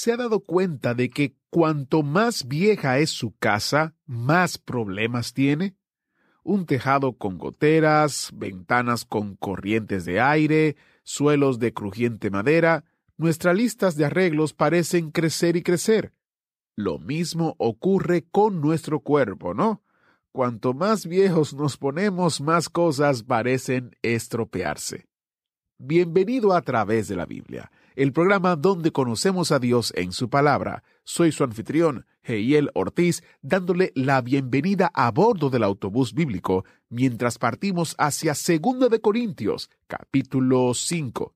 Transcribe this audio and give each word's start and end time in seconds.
¿Se 0.00 0.12
ha 0.12 0.16
dado 0.16 0.40
cuenta 0.40 0.94
de 0.94 1.10
que 1.10 1.36
cuanto 1.50 2.02
más 2.02 2.48
vieja 2.48 3.00
es 3.00 3.10
su 3.10 3.36
casa, 3.36 3.94
más 4.06 4.56
problemas 4.56 5.34
tiene? 5.34 5.76
Un 6.42 6.64
tejado 6.64 7.18
con 7.18 7.36
goteras, 7.36 8.30
ventanas 8.32 9.04
con 9.04 9.36
corrientes 9.36 10.06
de 10.06 10.18
aire, 10.18 10.76
suelos 11.02 11.58
de 11.58 11.74
crujiente 11.74 12.30
madera, 12.30 12.86
nuestras 13.18 13.54
listas 13.54 13.94
de 13.94 14.06
arreglos 14.06 14.54
parecen 14.54 15.10
crecer 15.10 15.56
y 15.56 15.62
crecer. 15.62 16.14
Lo 16.76 16.98
mismo 16.98 17.54
ocurre 17.58 18.24
con 18.30 18.62
nuestro 18.62 19.00
cuerpo, 19.00 19.52
¿no? 19.52 19.82
Cuanto 20.32 20.72
más 20.72 21.04
viejos 21.04 21.52
nos 21.52 21.76
ponemos, 21.76 22.40
más 22.40 22.70
cosas 22.70 23.22
parecen 23.22 23.94
estropearse. 24.00 25.10
Bienvenido 25.76 26.54
a 26.54 26.62
través 26.62 27.06
de 27.06 27.16
la 27.16 27.26
Biblia, 27.26 27.70
el 27.96 28.12
programa 28.12 28.56
donde 28.56 28.92
conocemos 28.92 29.52
a 29.52 29.58
Dios 29.58 29.92
en 29.96 30.12
su 30.12 30.28
palabra. 30.30 30.82
Soy 31.04 31.32
su 31.32 31.44
anfitrión, 31.44 32.06
Heiel 32.22 32.70
Ortiz, 32.74 33.22
dándole 33.42 33.92
la 33.94 34.20
bienvenida 34.20 34.90
a 34.94 35.10
bordo 35.10 35.50
del 35.50 35.64
autobús 35.64 36.14
bíblico 36.14 36.64
mientras 36.88 37.38
partimos 37.38 37.94
hacia 37.98 38.34
2 38.34 38.90
de 38.90 39.00
Corintios, 39.00 39.70
capítulo 39.86 40.74
5. 40.74 41.34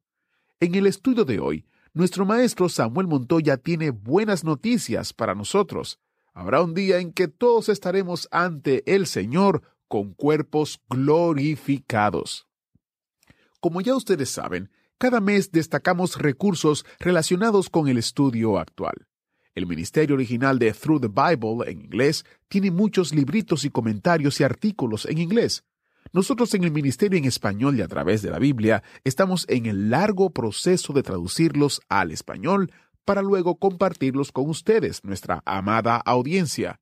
En 0.61 0.75
el 0.75 0.87
estudio 0.87 1.25
de 1.25 1.41
hoy, 1.41 1.67
nuestro 1.93 2.25
maestro 2.25 2.69
Samuel 2.69 3.07
Montoya 3.07 3.57
tiene 3.57 3.91
buenas 3.91 4.45
noticias 4.45 5.13
para 5.13 5.35
nosotros. 5.35 6.01
Habrá 6.33 6.63
un 6.63 6.75
día 6.75 6.99
en 6.99 7.13
que 7.13 7.29
todos 7.29 7.69
estaremos 7.69 8.29
ante 8.31 8.83
el 8.93 9.07
Señor 9.07 9.63
con 9.89 10.13
cuerpos 10.13 10.81
glorificados. 10.89 12.49
Como 13.61 13.81
ya 13.81 13.95
ustedes 13.95 14.29
saben, 14.29 14.71
cada 14.99 15.21
mes 15.21 15.51
destacamos 15.51 16.17
recursos 16.17 16.85
relacionados 16.99 17.69
con 17.69 17.89
el 17.89 17.99
estudio 17.99 18.59
actual. 18.59 19.07
El 19.55 19.67
ministerio 19.67 20.15
original 20.15 20.59
de 20.59 20.73
Through 20.73 21.03
the 21.03 21.09
Bible 21.09 21.71
en 21.71 21.81
inglés 21.83 22.25
tiene 22.49 22.71
muchos 22.71 23.15
libritos 23.15 23.65
y 23.65 23.71
comentarios 23.71 24.41
y 24.41 24.45
artículos 24.45 25.07
en 25.07 25.19
inglés. 25.19 25.65
Nosotros 26.13 26.55
en 26.55 26.65
el 26.65 26.73
ministerio 26.73 27.19
en 27.19 27.25
español 27.25 27.77
y 27.77 27.83
a 27.83 27.89
través 27.89 28.23
de 28.23 28.31
la 28.31 28.39
Biblia 28.39 28.83
estamos 29.05 29.47
en 29.49 29.67
el 29.67 29.91
largo 29.91 30.31
proceso 30.31 30.93
de 30.93 31.03
traducirlos 31.03 31.81
al 31.89 32.11
español 32.11 32.73
para 33.05 33.23
luego 33.23 33.57
compartirlos 33.57 34.33
con 34.33 34.49
ustedes, 34.49 35.05
nuestra 35.05 35.43
amada 35.45 35.97
audiencia. 35.97 36.81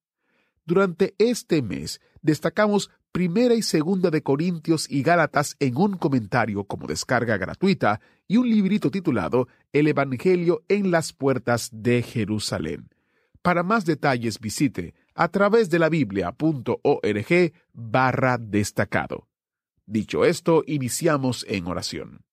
Durante 0.64 1.14
este 1.18 1.62
mes 1.62 2.00
destacamos 2.20 2.90
Primera 3.12 3.54
y 3.54 3.60
Segunda 3.60 4.10
de 4.10 4.22
Corintios 4.22 4.86
y 4.88 5.02
Gálatas 5.02 5.56
en 5.60 5.76
un 5.76 5.98
comentario 5.98 6.64
como 6.64 6.86
descarga 6.86 7.36
gratuita 7.36 8.00
y 8.26 8.38
un 8.38 8.48
librito 8.48 8.90
titulado 8.90 9.48
El 9.70 9.86
Evangelio 9.86 10.64
en 10.68 10.90
las 10.90 11.12
puertas 11.12 11.68
de 11.74 12.02
Jerusalén. 12.02 12.88
Para 13.42 13.62
más 13.64 13.84
detalles 13.84 14.40
visite 14.40 14.94
a 15.14 15.28
través 15.28 15.68
de 15.68 15.78
la 15.78 15.90
biblia.org 15.90 17.52
barra 17.74 18.38
destacado. 18.38 19.28
Dicho 19.84 20.24
esto, 20.24 20.64
iniciamos 20.66 21.44
en 21.50 21.66
oración. 21.66 22.24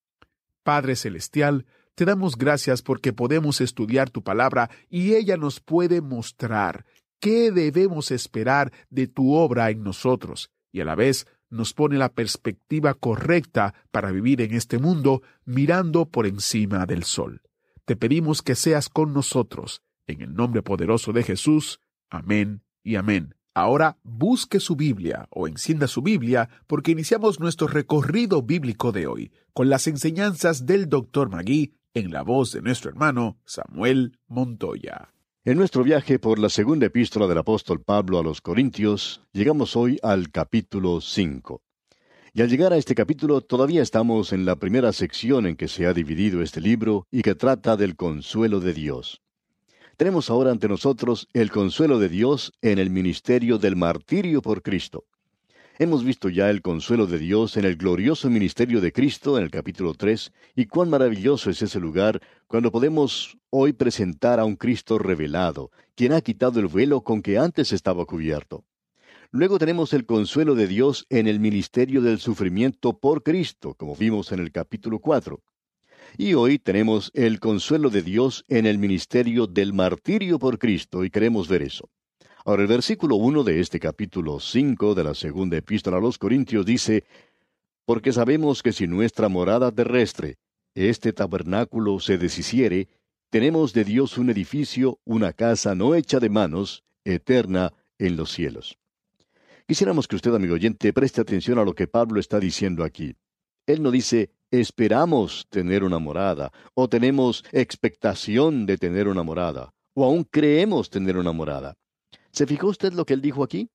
Padre 0.64 0.96
Celestial, 0.96 1.66
te 1.94 2.06
damos 2.06 2.38
gracias 2.38 2.84
porque 2.84 3.12
podemos 3.12 3.60
estudiar 3.60 4.12
tu 4.12 4.24
palabra 4.24 4.70
y 4.90 5.16
ella 5.16 5.36
nos 5.36 5.60
puede 5.60 6.00
mostrar 6.00 6.86
qué 7.20 7.52
debemos 7.52 8.12
esperar 8.12 8.72
de 8.90 9.08
tu 9.08 9.34
obra 9.34 9.72
en 9.72 9.84
nosotros 9.84 10.50
y 10.72 10.82
a 10.82 10.86
la 10.86 10.96
vez 10.96 11.28
nos 11.50 11.74
pone 11.74 11.98
la 11.98 12.10
perspectiva 12.10 12.94
correcta 12.94 13.74
para 13.92 14.12
vivir 14.12 14.42
en 14.42 14.54
este 14.54 14.78
mundo 14.78 15.22
mirando 15.46 16.06
por 16.06 16.28
encima 16.28 16.86
del 16.86 17.04
sol. 17.04 17.42
Te 17.86 17.96
pedimos 17.96 18.42
que 18.42 18.56
seas 18.56 18.90
con 18.90 19.14
nosotros. 19.14 19.82
En 20.06 20.22
el 20.22 20.34
nombre 20.34 20.62
poderoso 20.62 21.12
de 21.12 21.24
Jesús. 21.24 21.80
Amén 22.10 22.62
y 22.84 22.96
amén. 22.96 23.36
Ahora 23.54 23.98
busque 24.04 24.60
su 24.60 24.76
Biblia 24.76 25.28
o 25.32 25.48
encienda 25.48 25.88
su 25.88 26.02
Biblia 26.02 26.50
porque 26.68 26.92
iniciamos 26.92 27.40
nuestro 27.40 27.68
recorrido 27.68 28.42
bíblico 28.42 28.92
de 28.92 29.08
hoy 29.08 29.32
con 29.54 29.70
las 29.70 29.88
enseñanzas 29.88 30.66
del 30.66 30.88
Dr. 30.88 31.30
Magui 31.30 31.74
en 31.94 32.12
la 32.12 32.22
voz 32.22 32.52
de 32.52 32.62
nuestro 32.62 32.90
hermano 32.90 33.40
Samuel 33.46 34.20
Montoya. 34.28 35.14
En 35.50 35.58
nuestro 35.58 35.84
viaje 35.84 36.20
por 36.20 36.38
la 36.38 36.48
segunda 36.48 36.86
epístola 36.86 37.26
del 37.26 37.40
apóstol 37.40 37.82
Pablo 37.82 38.20
a 38.20 38.24
los 38.24 38.40
Corintios, 38.40 39.24
llegamos 39.34 39.76
hoy 39.76 39.98
al 40.04 40.30
capítulo 40.30 41.02
5. 41.02 41.64
Y 42.36 42.44
al 42.44 42.50
llegar 42.50 42.72
a 42.72 42.78
este 42.78 42.94
capítulo 42.94 43.42
todavía 43.42 43.82
estamos 43.82 44.32
en 44.32 44.46
la 44.46 44.58
primera 44.58 44.94
sección 44.94 45.48
en 45.48 45.56
que 45.56 45.68
se 45.68 45.88
ha 45.88 45.94
dividido 45.94 46.44
este 46.44 46.62
libro 46.62 47.08
y 47.10 47.24
que 47.24 47.34
trata 47.34 47.78
del 47.78 47.96
consuelo 47.96 48.60
de 48.60 48.74
Dios. 48.74 49.24
Tenemos 49.98 50.30
ahora 50.30 50.52
ante 50.52 50.68
nosotros 50.68 51.28
el 51.34 51.50
consuelo 51.50 51.98
de 51.98 52.10
Dios 52.10 52.54
en 52.62 52.78
el 52.78 52.92
ministerio 52.92 53.58
del 53.58 53.76
martirio 53.76 54.44
por 54.44 54.62
Cristo. 54.62 55.06
Hemos 55.82 56.04
visto 56.04 56.28
ya 56.28 56.50
el 56.50 56.62
consuelo 56.62 57.08
de 57.08 57.18
Dios 57.18 57.56
en 57.56 57.64
el 57.64 57.78
glorioso 57.78 58.30
ministerio 58.30 58.82
de 58.82 58.92
Cristo 58.92 59.38
en 59.38 59.46
el 59.46 59.50
capítulo 59.50 59.94
3 59.94 60.34
y 60.54 60.66
cuán 60.66 60.90
maravilloso 60.90 61.50
es 61.50 61.62
ese 61.62 61.80
lugar 61.80 62.20
cuando 62.48 62.70
podemos 62.70 63.38
hoy 63.50 63.72
presentar 63.72 64.42
a 64.42 64.44
un 64.44 64.58
Cristo 64.58 65.00
revelado, 65.00 65.72
quien 65.96 66.12
ha 66.12 66.20
quitado 66.20 66.60
el 66.60 66.68
velo 66.68 67.02
con 67.06 67.22
que 67.22 67.38
antes 67.38 67.72
estaba 67.72 68.06
cubierto. 68.06 68.66
Luego 69.32 69.58
tenemos 69.58 69.94
el 69.94 70.06
consuelo 70.06 70.54
de 70.54 70.68
Dios 70.68 71.06
en 71.10 71.28
el 71.28 71.40
ministerio 71.40 72.02
del 72.02 72.20
sufrimiento 72.20 73.00
por 73.00 73.24
Cristo, 73.24 73.74
como 73.76 73.96
vimos 73.96 74.34
en 74.34 74.40
el 74.40 74.52
capítulo 74.52 75.00
4. 75.00 75.42
Y 76.18 76.34
hoy 76.34 76.60
tenemos 76.60 77.10
el 77.14 77.40
consuelo 77.40 77.90
de 77.90 78.02
Dios 78.02 78.44
en 78.50 78.66
el 78.66 78.80
ministerio 78.80 79.48
del 79.48 79.72
martirio 79.72 80.40
por 80.40 80.60
Cristo 80.60 81.06
y 81.06 81.10
queremos 81.10 81.48
ver 81.48 81.62
eso. 81.62 81.90
Ahora 82.50 82.64
el 82.64 82.68
versículo 82.68 83.16
1 83.18 83.44
de 83.44 83.60
este 83.60 83.80
capítulo 83.80 84.40
5 84.40 84.96
de 84.96 85.04
la 85.04 85.14
segunda 85.14 85.56
epístola 85.56 85.98
a 85.98 86.00
los 86.00 86.18
Corintios 86.18 86.66
dice, 86.66 87.04
Porque 87.86 88.12
sabemos 88.12 88.64
que 88.64 88.74
si 88.74 88.88
nuestra 88.88 89.30
morada 89.30 89.72
terrestre, 89.72 90.40
este 90.74 91.14
tabernáculo 91.14 92.00
se 92.00 92.18
deshiciere, 92.18 92.88
tenemos 93.30 93.72
de 93.74 93.84
Dios 93.84 94.18
un 94.18 94.32
edificio, 94.32 95.00
una 95.06 95.32
casa 95.32 95.76
no 95.76 95.94
hecha 95.94 96.20
de 96.20 96.32
manos, 96.32 96.84
eterna 97.04 97.72
en 98.00 98.18
los 98.18 98.32
cielos. 98.32 98.80
Quisiéramos 99.68 100.08
que 100.08 100.16
usted, 100.16 100.34
amigo 100.34 100.56
oyente, 100.56 100.92
preste 100.92 101.22
atención 101.22 101.60
a 101.60 101.64
lo 101.64 101.76
que 101.76 101.86
Pablo 101.86 102.20
está 102.20 102.40
diciendo 102.40 102.84
aquí. 102.84 103.16
Él 103.68 103.84
no 103.84 103.92
dice, 103.92 104.32
esperamos 104.50 105.46
tener 105.52 105.84
una 105.84 106.00
morada, 106.00 106.52
o 106.74 106.90
tenemos 106.90 107.46
expectación 107.52 108.66
de 108.66 108.80
tener 108.80 109.08
una 109.08 109.22
morada, 109.22 109.72
o 109.94 110.04
aún 110.04 110.24
creemos 110.24 110.90
tener 110.90 111.16
una 111.16 111.32
morada. 111.32 111.76
¿Se 112.32 112.46
fijó 112.46 112.68
usted 112.68 112.94
lo 112.94 113.06
que 113.06 113.14
él 113.14 113.22
dijo 113.22 113.44
aquí? 113.44 113.70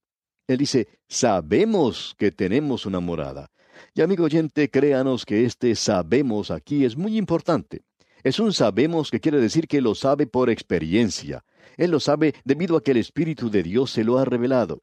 Él 0.47 0.59
dice, 0.59 0.89
sabemos 1.09 2.15
que 2.19 2.31
tenemos 2.31 2.87
una 2.87 3.01
morada. 3.01 3.51
Y 3.95 4.03
amigo 4.03 4.25
oyente, 4.25 4.71
créanos 4.71 5.25
que 5.25 5.45
este 5.45 5.75
sabemos 5.75 6.51
aquí 6.51 6.85
es 6.85 6.97
muy 6.97 7.17
importante. 7.17 7.83
Es 8.23 8.39
un 8.39 8.53
sabemos 8.53 9.11
que 9.11 9.21
quiere 9.21 9.41
decir 9.41 9.69
que 9.69 9.81
lo 9.81 9.95
sabe 9.95 10.27
por 10.27 10.51
experiencia. 10.51 11.45
Él 11.77 11.91
lo 11.91 12.01
sabe 12.01 12.35
debido 12.45 12.77
a 12.77 12.83
que 12.83 12.93
el 12.93 12.99
Espíritu 12.99 13.51
de 13.51 13.63
Dios 13.63 13.91
se 13.91 14.05
lo 14.05 14.19
ha 14.19 14.25
revelado. 14.25 14.83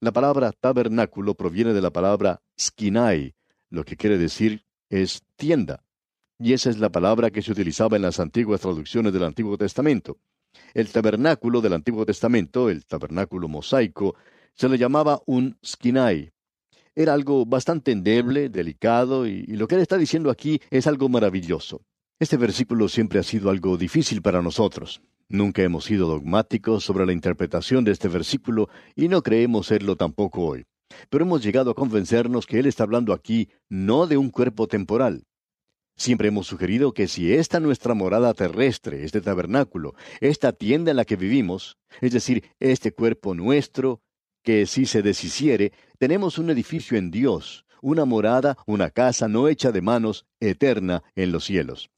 La 0.00 0.12
palabra 0.12 0.52
tabernáculo 0.52 1.34
proviene 1.34 1.72
de 1.72 1.82
la 1.82 1.90
palabra 1.90 2.40
skinai, 2.58 3.34
lo 3.68 3.84
que 3.84 3.96
quiere 3.96 4.16
decir 4.16 4.64
es 4.88 5.22
tienda. 5.36 5.84
Y 6.38 6.52
esa 6.52 6.70
es 6.70 6.78
la 6.78 6.90
palabra 6.90 7.30
que 7.30 7.42
se 7.42 7.50
utilizaba 7.50 7.96
en 7.96 8.02
las 8.02 8.20
antiguas 8.20 8.60
traducciones 8.60 9.12
del 9.12 9.24
Antiguo 9.24 9.58
Testamento. 9.58 10.18
El 10.74 10.90
tabernáculo 10.90 11.60
del 11.60 11.72
Antiguo 11.72 12.06
Testamento, 12.06 12.70
el 12.70 12.84
tabernáculo 12.86 13.48
mosaico, 13.48 14.14
se 14.54 14.68
le 14.68 14.78
llamaba 14.78 15.20
un 15.26 15.56
skinai. 15.64 16.32
Era 16.94 17.14
algo 17.14 17.46
bastante 17.46 17.92
endeble, 17.92 18.48
delicado, 18.48 19.26
y, 19.26 19.44
y 19.46 19.56
lo 19.56 19.68
que 19.68 19.76
él 19.76 19.80
está 19.80 19.96
diciendo 19.96 20.30
aquí 20.30 20.60
es 20.70 20.86
algo 20.86 21.08
maravilloso. 21.08 21.82
Este 22.18 22.36
versículo 22.36 22.88
siempre 22.88 23.20
ha 23.20 23.22
sido 23.22 23.50
algo 23.50 23.76
difícil 23.76 24.22
para 24.22 24.42
nosotros. 24.42 25.00
Nunca 25.28 25.62
hemos 25.62 25.84
sido 25.84 26.08
dogmáticos 26.08 26.84
sobre 26.84 27.06
la 27.06 27.12
interpretación 27.12 27.84
de 27.84 27.92
este 27.92 28.08
versículo 28.08 28.68
y 28.96 29.08
no 29.08 29.22
creemos 29.22 29.66
serlo 29.66 29.94
tampoco 29.94 30.44
hoy. 30.44 30.64
Pero 31.10 31.24
hemos 31.24 31.42
llegado 31.42 31.70
a 31.70 31.74
convencernos 31.74 32.46
que 32.46 32.58
Él 32.58 32.66
está 32.66 32.84
hablando 32.84 33.12
aquí 33.12 33.50
no 33.68 34.06
de 34.06 34.16
un 34.16 34.30
cuerpo 34.30 34.66
temporal. 34.66 35.24
Siempre 35.98 36.28
hemos 36.28 36.46
sugerido 36.46 36.94
que 36.94 37.08
si 37.08 37.34
esta 37.34 37.58
nuestra 37.58 37.92
morada 37.92 38.32
terrestre, 38.32 39.04
este 39.04 39.20
tabernáculo, 39.20 39.96
esta 40.20 40.52
tienda 40.52 40.92
en 40.92 40.96
la 40.96 41.04
que 41.04 41.16
vivimos, 41.16 41.76
es 42.00 42.12
decir, 42.12 42.44
este 42.60 42.92
cuerpo 42.92 43.34
nuestro, 43.34 44.00
que 44.44 44.66
si 44.66 44.86
se 44.86 45.02
deshiciere, 45.02 45.72
tenemos 45.98 46.38
un 46.38 46.50
edificio 46.50 46.96
en 46.96 47.10
Dios, 47.10 47.66
una 47.82 48.04
morada, 48.04 48.56
una 48.64 48.90
casa 48.90 49.26
no 49.26 49.48
hecha 49.48 49.72
de 49.72 49.82
manos, 49.82 50.24
eterna 50.38 51.02
en 51.16 51.32
los 51.32 51.44
cielos. 51.44 51.90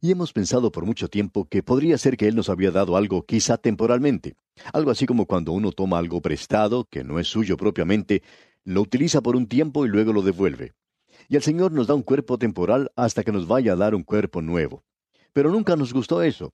Y 0.00 0.10
hemos 0.10 0.32
pensado 0.32 0.72
por 0.72 0.86
mucho 0.86 1.08
tiempo 1.08 1.46
que 1.46 1.62
podría 1.62 1.98
ser 1.98 2.16
que 2.16 2.28
Él 2.28 2.36
nos 2.36 2.48
había 2.48 2.70
dado 2.70 2.96
algo 2.96 3.26
quizá 3.26 3.58
temporalmente, 3.58 4.36
algo 4.72 4.90
así 4.90 5.04
como 5.04 5.26
cuando 5.26 5.52
uno 5.52 5.70
toma 5.70 5.98
algo 5.98 6.22
prestado, 6.22 6.88
que 6.90 7.04
no 7.04 7.18
es 7.18 7.28
suyo 7.28 7.58
propiamente, 7.58 8.22
lo 8.64 8.80
utiliza 8.80 9.20
por 9.20 9.36
un 9.36 9.48
tiempo 9.48 9.84
y 9.84 9.90
luego 9.90 10.14
lo 10.14 10.22
devuelve 10.22 10.72
y 11.28 11.36
el 11.36 11.42
Señor 11.42 11.72
nos 11.72 11.86
da 11.86 11.94
un 11.94 12.02
cuerpo 12.02 12.38
temporal 12.38 12.90
hasta 12.96 13.22
que 13.22 13.32
nos 13.32 13.46
vaya 13.46 13.72
a 13.72 13.76
dar 13.76 13.94
un 13.94 14.02
cuerpo 14.02 14.42
nuevo. 14.42 14.84
Pero 15.32 15.50
nunca 15.50 15.76
nos 15.76 15.92
gustó 15.92 16.22
eso. 16.22 16.52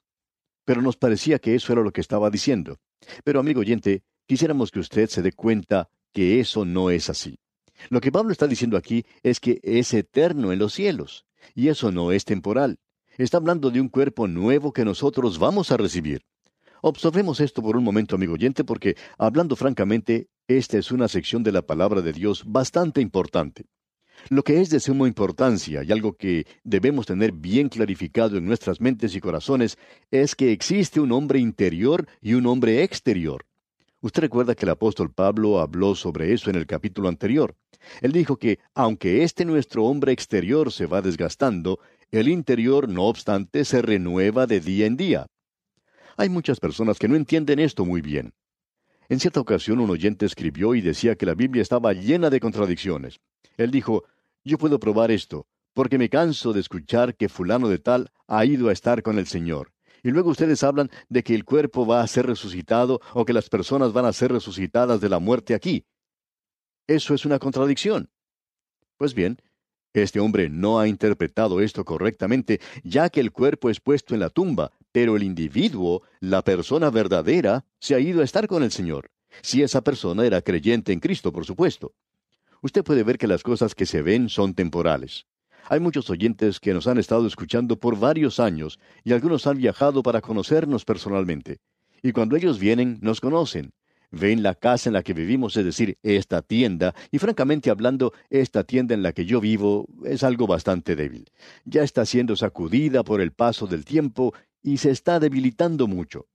Pero 0.64 0.82
nos 0.82 0.96
parecía 0.96 1.38
que 1.38 1.54
eso 1.54 1.72
era 1.72 1.82
lo 1.82 1.92
que 1.92 2.00
estaba 2.00 2.30
diciendo. 2.30 2.78
Pero 3.24 3.40
amigo 3.40 3.60
oyente, 3.60 4.02
quisiéramos 4.26 4.70
que 4.70 4.80
usted 4.80 5.08
se 5.08 5.22
dé 5.22 5.32
cuenta 5.32 5.90
que 6.12 6.40
eso 6.40 6.64
no 6.64 6.90
es 6.90 7.10
así. 7.10 7.38
Lo 7.88 8.00
que 8.00 8.12
Pablo 8.12 8.32
está 8.32 8.46
diciendo 8.46 8.76
aquí 8.76 9.04
es 9.22 9.40
que 9.40 9.60
es 9.62 9.94
eterno 9.94 10.52
en 10.52 10.58
los 10.58 10.74
cielos, 10.74 11.24
y 11.54 11.68
eso 11.68 11.90
no 11.90 12.12
es 12.12 12.24
temporal. 12.24 12.78
Está 13.16 13.38
hablando 13.38 13.70
de 13.70 13.80
un 13.80 13.88
cuerpo 13.88 14.28
nuevo 14.28 14.72
que 14.72 14.84
nosotros 14.84 15.38
vamos 15.38 15.70
a 15.72 15.76
recibir. 15.76 16.22
Observemos 16.82 17.40
esto 17.40 17.62
por 17.62 17.76
un 17.76 17.84
momento, 17.84 18.16
amigo 18.16 18.34
oyente, 18.34 18.64
porque, 18.64 18.96
hablando 19.18 19.56
francamente, 19.56 20.28
esta 20.48 20.78
es 20.78 20.90
una 20.90 21.08
sección 21.08 21.42
de 21.42 21.52
la 21.52 21.62
palabra 21.62 22.00
de 22.00 22.12
Dios 22.12 22.44
bastante 22.46 23.00
importante. 23.00 23.66
Lo 24.28 24.42
que 24.42 24.60
es 24.60 24.70
de 24.70 24.80
suma 24.80 25.08
importancia 25.08 25.82
y 25.82 25.90
algo 25.92 26.16
que 26.16 26.46
debemos 26.62 27.06
tener 27.06 27.32
bien 27.32 27.68
clarificado 27.68 28.36
en 28.36 28.44
nuestras 28.44 28.80
mentes 28.80 29.14
y 29.14 29.20
corazones 29.20 29.78
es 30.10 30.34
que 30.34 30.52
existe 30.52 31.00
un 31.00 31.12
hombre 31.12 31.38
interior 31.38 32.06
y 32.20 32.34
un 32.34 32.46
hombre 32.46 32.82
exterior. 32.82 33.46
Usted 34.02 34.22
recuerda 34.22 34.54
que 34.54 34.64
el 34.64 34.70
apóstol 34.70 35.12
Pablo 35.12 35.60
habló 35.60 35.94
sobre 35.94 36.32
eso 36.32 36.48
en 36.48 36.56
el 36.56 36.66
capítulo 36.66 37.08
anterior. 37.08 37.54
Él 38.00 38.12
dijo 38.12 38.36
que, 38.36 38.58
aunque 38.74 39.24
este 39.24 39.44
nuestro 39.44 39.84
hombre 39.84 40.12
exterior 40.12 40.72
se 40.72 40.86
va 40.86 41.02
desgastando, 41.02 41.80
el 42.10 42.28
interior, 42.28 42.88
no 42.88 43.04
obstante, 43.04 43.64
se 43.64 43.82
renueva 43.82 44.46
de 44.46 44.60
día 44.60 44.86
en 44.86 44.96
día. 44.96 45.26
Hay 46.16 46.28
muchas 46.28 46.60
personas 46.60 46.98
que 46.98 47.08
no 47.08 47.16
entienden 47.16 47.58
esto 47.58 47.84
muy 47.84 48.00
bien. 48.00 48.32
En 49.08 49.20
cierta 49.20 49.40
ocasión 49.40 49.80
un 49.80 49.90
oyente 49.90 50.24
escribió 50.24 50.74
y 50.74 50.80
decía 50.80 51.16
que 51.16 51.26
la 51.26 51.34
Biblia 51.34 51.62
estaba 51.62 51.92
llena 51.92 52.30
de 52.30 52.40
contradicciones. 52.40 53.20
Él 53.60 53.70
dijo, 53.70 54.04
yo 54.42 54.56
puedo 54.56 54.80
probar 54.80 55.10
esto, 55.10 55.46
porque 55.74 55.98
me 55.98 56.08
canso 56.08 56.54
de 56.54 56.60
escuchar 56.60 57.14
que 57.14 57.28
fulano 57.28 57.68
de 57.68 57.78
tal 57.78 58.10
ha 58.26 58.46
ido 58.46 58.70
a 58.70 58.72
estar 58.72 59.02
con 59.02 59.18
el 59.18 59.26
Señor. 59.26 59.74
Y 60.02 60.12
luego 60.12 60.30
ustedes 60.30 60.62
hablan 60.62 60.90
de 61.10 61.22
que 61.22 61.34
el 61.34 61.44
cuerpo 61.44 61.86
va 61.86 62.00
a 62.00 62.06
ser 62.06 62.24
resucitado 62.24 63.02
o 63.12 63.26
que 63.26 63.34
las 63.34 63.50
personas 63.50 63.92
van 63.92 64.06
a 64.06 64.14
ser 64.14 64.32
resucitadas 64.32 65.02
de 65.02 65.10
la 65.10 65.18
muerte 65.18 65.52
aquí. 65.52 65.84
Eso 66.86 67.12
es 67.12 67.26
una 67.26 67.38
contradicción. 67.38 68.08
Pues 68.96 69.12
bien, 69.12 69.42
este 69.92 70.20
hombre 70.20 70.48
no 70.48 70.80
ha 70.80 70.88
interpretado 70.88 71.60
esto 71.60 71.84
correctamente, 71.84 72.62
ya 72.82 73.10
que 73.10 73.20
el 73.20 73.30
cuerpo 73.30 73.68
es 73.68 73.78
puesto 73.78 74.14
en 74.14 74.20
la 74.20 74.30
tumba, 74.30 74.72
pero 74.90 75.16
el 75.16 75.22
individuo, 75.22 76.00
la 76.20 76.42
persona 76.42 76.88
verdadera, 76.88 77.66
se 77.78 77.94
ha 77.94 78.00
ido 78.00 78.22
a 78.22 78.24
estar 78.24 78.46
con 78.46 78.62
el 78.62 78.72
Señor. 78.72 79.10
Si 79.42 79.62
esa 79.62 79.82
persona 79.82 80.24
era 80.24 80.40
creyente 80.40 80.94
en 80.94 81.00
Cristo, 81.00 81.30
por 81.30 81.44
supuesto 81.44 81.92
usted 82.62 82.84
puede 82.84 83.02
ver 83.02 83.18
que 83.18 83.26
las 83.26 83.42
cosas 83.42 83.74
que 83.74 83.86
se 83.86 84.02
ven 84.02 84.28
son 84.28 84.54
temporales. 84.54 85.26
Hay 85.68 85.80
muchos 85.80 86.10
oyentes 86.10 86.58
que 86.58 86.74
nos 86.74 86.86
han 86.86 86.98
estado 86.98 87.26
escuchando 87.26 87.78
por 87.78 87.98
varios 87.98 88.40
años 88.40 88.78
y 89.04 89.12
algunos 89.12 89.46
han 89.46 89.58
viajado 89.58 90.02
para 90.02 90.20
conocernos 90.20 90.84
personalmente. 90.84 91.58
Y 92.02 92.12
cuando 92.12 92.36
ellos 92.36 92.58
vienen, 92.58 92.98
nos 93.02 93.20
conocen. 93.20 93.72
Ven 94.10 94.42
la 94.42 94.56
casa 94.56 94.88
en 94.88 94.94
la 94.94 95.04
que 95.04 95.14
vivimos, 95.14 95.56
es 95.56 95.64
decir, 95.64 95.96
esta 96.02 96.42
tienda, 96.42 96.94
y 97.12 97.18
francamente 97.18 97.70
hablando, 97.70 98.12
esta 98.28 98.64
tienda 98.64 98.94
en 98.94 99.04
la 99.04 99.12
que 99.12 99.24
yo 99.24 99.40
vivo 99.40 99.86
es 100.04 100.24
algo 100.24 100.48
bastante 100.48 100.96
débil. 100.96 101.30
Ya 101.64 101.84
está 101.84 102.04
siendo 102.04 102.34
sacudida 102.34 103.04
por 103.04 103.20
el 103.20 103.30
paso 103.30 103.68
del 103.68 103.84
tiempo 103.84 104.34
y 104.62 104.78
se 104.78 104.90
está 104.90 105.20
debilitando 105.20 105.86
mucho. 105.86 106.26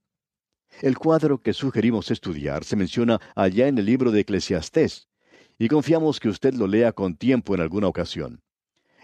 El 0.80 0.96
cuadro 0.96 1.42
que 1.42 1.52
sugerimos 1.52 2.10
estudiar 2.10 2.64
se 2.64 2.76
menciona 2.76 3.20
allá 3.34 3.68
en 3.68 3.76
el 3.76 3.84
libro 3.84 4.10
de 4.10 4.20
Eclesiastés, 4.20 5.08
y 5.58 5.68
confiamos 5.68 6.20
que 6.20 6.28
usted 6.28 6.54
lo 6.54 6.66
lea 6.66 6.92
con 6.92 7.16
tiempo 7.16 7.54
en 7.54 7.60
alguna 7.60 7.88
ocasión. 7.88 8.42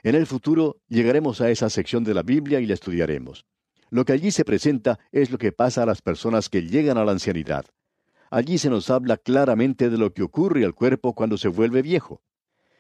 En 0.03 0.15
el 0.15 0.27
futuro 0.27 0.81
llegaremos 0.89 1.41
a 1.41 1.51
esa 1.51 1.71
sección 1.71 2.05
de 2.05 2.15
la 2.15 2.23
Biblia 2.23 2.61
y 2.61 2.67
la 2.67 2.75
estudiaremos. 2.75 3.47
Lo 3.91 4.05
que 4.05 4.13
allí 4.13 4.31
se 4.31 4.45
presenta 4.45 4.99
es 5.13 5.31
lo 5.31 5.39
que 5.39 5.53
pasa 5.53 5.83
a 5.83 5.87
las 5.87 6.03
personas 6.03 6.49
que 6.49 6.63
llegan 6.63 6.99
a 6.99 7.05
la 7.05 7.13
ancianidad. 7.13 7.67
Allí 8.31 8.59
se 8.59 8.71
nos 8.71 8.91
habla 8.91 9.19
claramente 9.19 9.91
de 9.91 9.99
lo 9.99 10.13
que 10.13 10.23
ocurre 10.23 10.65
al 10.65 10.75
cuerpo 10.75 11.15
cuando 11.15 11.37
se 11.37 11.49
vuelve 11.49 11.83
viejo. 11.83 12.23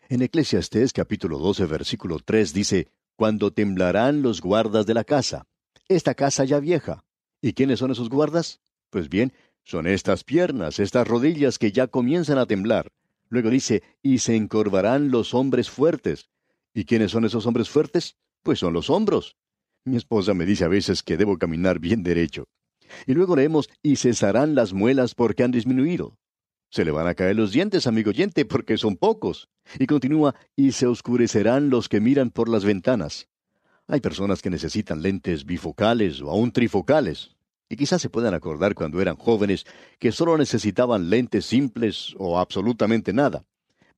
En 0.08 0.22
Eclesiastés 0.22 0.92
capítulo 0.92 1.38
12 1.38 1.66
versículo 1.66 2.18
3 2.24 2.52
dice, 2.54 2.88
Cuando 3.16 3.52
temblarán 3.52 4.22
los 4.22 4.40
guardas 4.40 4.86
de 4.86 4.94
la 4.94 5.04
casa. 5.04 5.46
Esta 5.88 6.14
casa 6.14 6.44
ya 6.44 6.58
vieja. 6.58 7.04
¿Y 7.40 7.52
quiénes 7.52 7.78
son 7.78 7.90
esos 7.90 8.08
guardas? 8.08 8.60
Pues 8.90 9.08
bien, 9.08 9.32
son 9.64 9.86
estas 9.86 10.24
piernas, 10.24 10.80
estas 10.80 11.06
rodillas 11.06 11.58
que 11.58 11.72
ya 11.72 11.86
comienzan 11.86 12.38
a 12.38 12.46
temblar. 12.46 12.90
Luego 13.32 13.48
dice, 13.48 13.82
y 14.02 14.18
se 14.18 14.36
encorvarán 14.36 15.10
los 15.10 15.32
hombres 15.32 15.70
fuertes. 15.70 16.28
¿Y 16.74 16.84
quiénes 16.84 17.12
son 17.12 17.24
esos 17.24 17.46
hombres 17.46 17.70
fuertes? 17.70 18.18
Pues 18.42 18.58
son 18.58 18.74
los 18.74 18.90
hombros. 18.90 19.38
Mi 19.86 19.96
esposa 19.96 20.34
me 20.34 20.44
dice 20.44 20.66
a 20.66 20.68
veces 20.68 21.02
que 21.02 21.16
debo 21.16 21.38
caminar 21.38 21.78
bien 21.78 22.02
derecho. 22.02 22.44
Y 23.06 23.14
luego 23.14 23.34
leemos, 23.34 23.70
y 23.82 23.96
cesarán 23.96 24.54
las 24.54 24.74
muelas 24.74 25.14
porque 25.14 25.44
han 25.44 25.50
disminuido. 25.50 26.18
Se 26.68 26.84
le 26.84 26.90
van 26.90 27.06
a 27.06 27.14
caer 27.14 27.36
los 27.36 27.52
dientes, 27.52 27.86
amigo 27.86 28.10
oyente, 28.10 28.44
porque 28.44 28.76
son 28.76 28.98
pocos. 28.98 29.48
Y 29.78 29.86
continúa, 29.86 30.34
y 30.54 30.72
se 30.72 30.86
oscurecerán 30.86 31.70
los 31.70 31.88
que 31.88 32.02
miran 32.02 32.28
por 32.28 32.50
las 32.50 32.66
ventanas. 32.66 33.30
Hay 33.86 34.00
personas 34.00 34.42
que 34.42 34.50
necesitan 34.50 35.00
lentes 35.00 35.46
bifocales 35.46 36.20
o 36.20 36.30
aún 36.30 36.52
trifocales 36.52 37.34
y 37.72 37.76
quizás 37.76 38.02
se 38.02 38.10
puedan 38.10 38.34
acordar 38.34 38.74
cuando 38.74 39.00
eran 39.00 39.16
jóvenes 39.16 39.64
que 39.98 40.12
solo 40.12 40.36
necesitaban 40.36 41.08
lentes 41.08 41.46
simples 41.46 42.14
o 42.18 42.38
absolutamente 42.38 43.14
nada. 43.14 43.46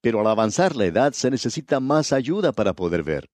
Pero 0.01 0.21
al 0.21 0.29
avanzar 0.29 0.77
la 0.77 0.85
edad 0.85 1.13
se 1.13 1.29
necesita 1.29 1.81
más 1.81 2.13
ayuda 2.13 2.53
para 2.53 2.75
poder 2.75 3.03
ver. 3.03 3.29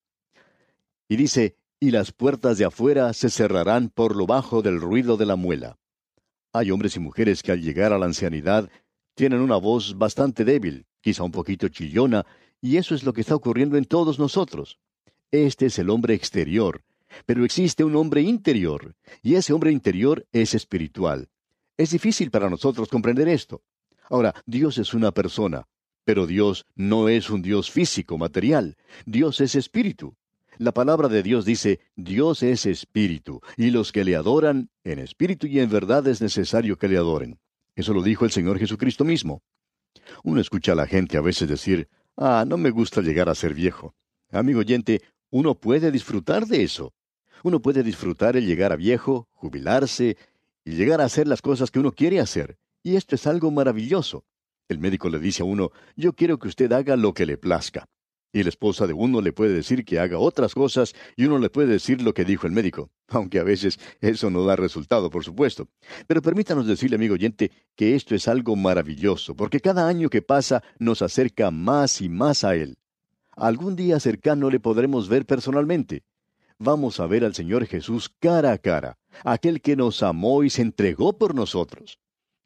Y 1.11 1.17
dice, 1.17 1.57
y 1.79 1.91
las 1.91 2.13
puertas 2.13 2.57
de 2.57 2.65
afuera 2.65 3.13
se 3.13 3.29
cerrarán 3.29 3.91
por 3.91 4.17
lo 4.17 4.27
bajo 4.27 4.63
del 4.63 4.81
ruido 4.81 5.19
de 5.19 5.27
la 5.27 5.37
muela. 5.37 5.77
Hay 6.55 6.71
hombres 6.71 6.97
y 6.97 7.01
mujeres 7.01 7.43
que 7.43 7.53
al 7.53 7.61
llegar 7.61 7.93
a 7.93 7.99
la 7.99 8.07
ancianidad 8.07 8.71
tienen 9.15 9.41
una 9.41 9.57
voz 9.57 9.99
bastante 9.99 10.47
débil, 10.47 10.87
quizá 11.03 11.23
un 11.23 11.33
poquito 11.33 11.69
chillona, 11.69 12.25
y 12.63 12.79
eso 12.79 12.95
es 12.95 13.05
lo 13.05 13.13
que 13.13 13.21
está 13.21 13.35
ocurriendo 13.35 13.77
en 13.77 13.85
todos 13.85 14.19
nosotros. 14.19 14.79
Este 15.33 15.67
es 15.67 15.79
el 15.79 15.91
hombre 15.91 16.15
exterior, 16.15 16.81
pero 17.27 17.45
existe 17.45 17.85
un 17.85 17.97
hombre 17.97 18.23
interior, 18.23 18.95
y 19.23 19.35
ese 19.35 19.53
hombre 19.53 19.73
interior 19.73 20.27
es 20.33 20.55
espiritual. 20.55 21.29
Es 21.77 21.91
difícil 21.91 22.31
para 22.31 22.51
nosotros 22.51 22.89
comprender 22.89 23.29
esto. 23.29 23.63
Ahora, 24.09 24.35
Dios 24.47 24.79
es 24.79 24.93
una 24.93 25.13
persona, 25.13 25.67
pero 26.05 26.27
Dios 26.27 26.67
no 26.75 27.09
es 27.09 27.31
un 27.31 27.43
Dios 27.43 27.71
físico, 27.71 28.19
material. 28.19 28.77
Dios 29.07 29.41
es 29.41 29.55
espíritu. 29.55 30.17
La 30.59 30.73
palabra 30.73 31.09
de 31.09 31.23
Dios 31.23 31.45
dice, 31.45 31.81
Dios 31.97 32.43
es 32.43 32.67
espíritu, 32.67 33.41
y 33.57 33.71
los 33.71 33.93
que 33.93 34.05
le 34.05 34.17
adoran, 34.17 34.69
en 34.85 34.99
espíritu 34.99 35.47
y 35.47 35.59
en 35.59 35.71
verdad 35.71 36.07
es 36.07 36.21
necesario 36.21 36.77
que 36.77 36.89
le 36.89 36.99
adoren. 36.99 37.39
Eso 37.75 37.95
lo 37.95 38.03
dijo 38.03 38.25
el 38.25 38.31
Señor 38.31 38.59
Jesucristo 38.59 39.05
mismo. 39.05 39.43
Uno 40.23 40.41
escucha 40.41 40.73
a 40.73 40.75
la 40.75 40.87
gente 40.87 41.17
a 41.17 41.23
veces 41.23 41.49
decir, 41.49 41.89
ah, 42.17 42.45
no 42.47 42.59
me 42.59 42.71
gusta 42.71 43.01
llegar 43.01 43.29
a 43.29 43.35
ser 43.35 43.55
viejo. 43.55 43.95
Amigo 44.31 44.61
oyente, 44.61 45.01
uno 45.31 45.55
puede 45.55 45.91
disfrutar 45.91 46.47
de 46.47 46.63
eso. 46.63 46.93
Uno 47.43 47.61
puede 47.61 47.83
disfrutar 47.83 48.37
el 48.37 48.47
llegar 48.47 48.73
a 48.73 48.77
viejo, 48.77 49.29
jubilarse 49.33 50.17
y 50.65 50.73
llegar 50.73 51.01
a 51.01 51.05
hacer 51.05 51.27
las 51.27 51.41
cosas 51.41 51.71
que 51.71 51.79
uno 51.79 51.93
quiere 51.93 52.21
hacer. 52.21 52.59
Y 52.83 52.97
esto 52.97 53.15
es 53.15 53.27
algo 53.27 53.51
maravilloso. 53.51 54.25
El 54.69 54.79
médico 54.79 55.09
le 55.09 55.19
dice 55.19 55.43
a 55.43 55.47
uno, 55.47 55.71
yo 55.97 56.13
quiero 56.13 56.39
que 56.39 56.49
usted 56.49 56.71
haga 56.73 56.97
lo 56.97 57.15
que 57.15 57.27
le 57.27 57.39
plazca. 57.39 57.87
Y 58.33 58.43
la 58.45 58.51
esposa 58.51 58.87
de 58.87 58.93
uno 58.93 59.21
le 59.21 59.33
puede 59.33 59.55
decir 59.55 59.85
que 59.85 59.99
haga 59.99 60.19
otras 60.19 60.55
cosas 60.55 60.95
y 61.17 61.25
uno 61.25 61.39
le 61.39 61.51
puede 61.51 61.67
decir 61.69 62.01
lo 62.03 62.15
que 62.15 62.25
dijo 62.25 62.47
el 62.47 62.53
médico, 62.53 62.91
aunque 63.09 63.41
a 63.41 63.43
veces 63.43 63.81
eso 64.01 64.31
no 64.31 64.45
da 64.45 64.55
resultado, 64.55 65.11
por 65.11 65.25
supuesto. 65.25 65.69
Pero 66.07 66.23
permítanos 66.23 66.67
decirle, 66.67 66.97
amigo 66.97 67.15
oyente, 67.15 67.51
que 67.75 67.97
esto 67.97 68.15
es 68.15 68.29
algo 68.29 68.55
maravilloso, 68.55 69.35
porque 69.35 69.61
cada 69.61 69.89
año 69.89 70.11
que 70.11 70.23
pasa 70.23 70.63
nos 70.79 71.03
acerca 71.03 71.51
más 71.51 72.01
y 72.01 72.09
más 72.09 72.45
a 72.45 72.55
Él. 72.55 72.77
Algún 73.33 73.75
día 73.75 73.99
cercano 73.99 74.51
le 74.51 74.61
podremos 74.61 75.09
ver 75.09 75.25
personalmente 75.27 76.05
vamos 76.61 77.01
a 77.01 77.07
ver 77.07 77.25
al 77.25 77.35
Señor 77.35 77.67
Jesús 77.67 78.13
cara 78.21 78.53
a 78.53 78.59
cara, 78.59 78.99
aquel 79.25 79.61
que 79.61 79.75
nos 79.75 80.03
amó 80.05 80.45
y 80.45 80.51
se 80.51 80.63
entregó 80.63 81.19
por 81.19 81.35
nosotros. 81.35 81.99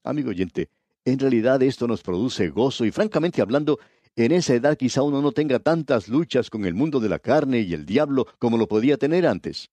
Amigo 0.05 0.31
oyente, 0.31 0.71
en 1.05 1.19
realidad 1.19 1.63
esto 1.63 1.87
nos 1.87 2.03
produce 2.03 2.49
gozo 2.49 2.87
y 2.87 2.93
francamente 2.93 3.43
hablando, 3.43 3.79
en 4.17 4.31
esa 4.33 4.55
edad 4.55 4.77
quizá 4.77 5.03
uno 5.03 5.21
no 5.21 5.33
tenga 5.33 5.59
tantas 5.59 6.09
luchas 6.09 6.49
con 6.49 6.65
el 6.65 6.75
mundo 6.75 7.01
de 7.01 7.09
la 7.09 7.19
carne 7.19 7.61
y 7.61 7.75
el 7.75 7.85
diablo 7.85 8.27
como 8.39 8.57
lo 8.57 8.69
podía 8.69 8.97
tener 8.97 9.27
antes. 9.27 9.71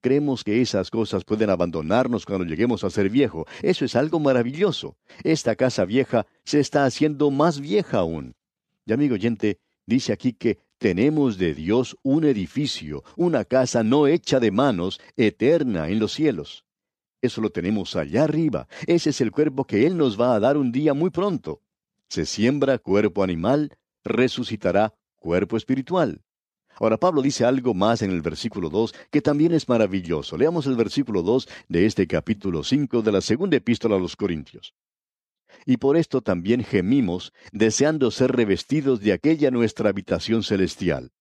Creemos 0.00 0.44
que 0.44 0.60
esas 0.60 0.90
cosas 0.90 1.24
pueden 1.24 1.50
abandonarnos 1.50 2.26
cuando 2.26 2.44
lleguemos 2.44 2.84
a 2.84 2.90
ser 2.90 3.08
viejo. 3.08 3.46
Eso 3.62 3.84
es 3.84 3.96
algo 3.96 4.18
maravilloso. 4.18 4.96
Esta 5.22 5.56
casa 5.56 5.84
vieja 5.84 6.26
se 6.44 6.60
está 6.60 6.84
haciendo 6.84 7.30
más 7.30 7.60
vieja 7.60 7.98
aún. 7.98 8.34
Y 8.86 8.92
amigo 8.92 9.14
oyente, 9.14 9.58
dice 9.86 10.12
aquí 10.12 10.34
que 10.34 10.58
tenemos 10.84 11.38
de 11.38 11.54
Dios 11.54 11.96
un 12.02 12.24
edificio, 12.24 13.04
una 13.16 13.46
casa 13.46 13.82
no 13.82 14.06
hecha 14.06 14.38
de 14.38 14.50
manos, 14.50 15.00
eterna 15.16 15.88
en 15.88 15.98
los 15.98 16.12
cielos. 16.12 16.66
Eso 17.22 17.40
lo 17.40 17.48
tenemos 17.48 17.96
allá 17.96 18.24
arriba. 18.24 18.68
Ese 18.86 19.08
es 19.08 19.22
el 19.22 19.32
cuerpo 19.32 19.64
que 19.64 19.86
Él 19.86 19.96
nos 19.96 20.20
va 20.20 20.34
a 20.34 20.40
dar 20.40 20.58
un 20.58 20.72
día 20.72 20.92
muy 20.92 21.08
pronto. 21.08 21.62
Se 22.10 22.26
siembra 22.26 22.76
cuerpo 22.76 23.22
animal, 23.22 23.78
resucitará 24.04 24.92
cuerpo 25.16 25.56
espiritual. 25.56 26.20
Ahora 26.76 26.98
Pablo 26.98 27.22
dice 27.22 27.46
algo 27.46 27.72
más 27.72 28.02
en 28.02 28.10
el 28.10 28.20
versículo 28.20 28.68
2 28.68 28.94
que 29.10 29.22
también 29.22 29.54
es 29.54 29.66
maravilloso. 29.70 30.36
Leamos 30.36 30.66
el 30.66 30.76
versículo 30.76 31.22
2 31.22 31.48
de 31.66 31.86
este 31.86 32.06
capítulo 32.06 32.62
5 32.62 33.00
de 33.00 33.10
la 33.10 33.22
segunda 33.22 33.56
epístola 33.56 33.96
a 33.96 33.98
los 33.98 34.16
Corintios. 34.16 34.74
Y 35.66 35.76
por 35.76 35.96
esto 35.96 36.20
también 36.20 36.62
gemimos, 36.64 37.32
deseando 37.52 38.10
ser 38.10 38.32
revestidos 38.32 39.00
de 39.00 39.12
aquella 39.12 39.50
nuestra 39.50 39.90
habitación 39.90 40.42
celestial. 40.42 41.12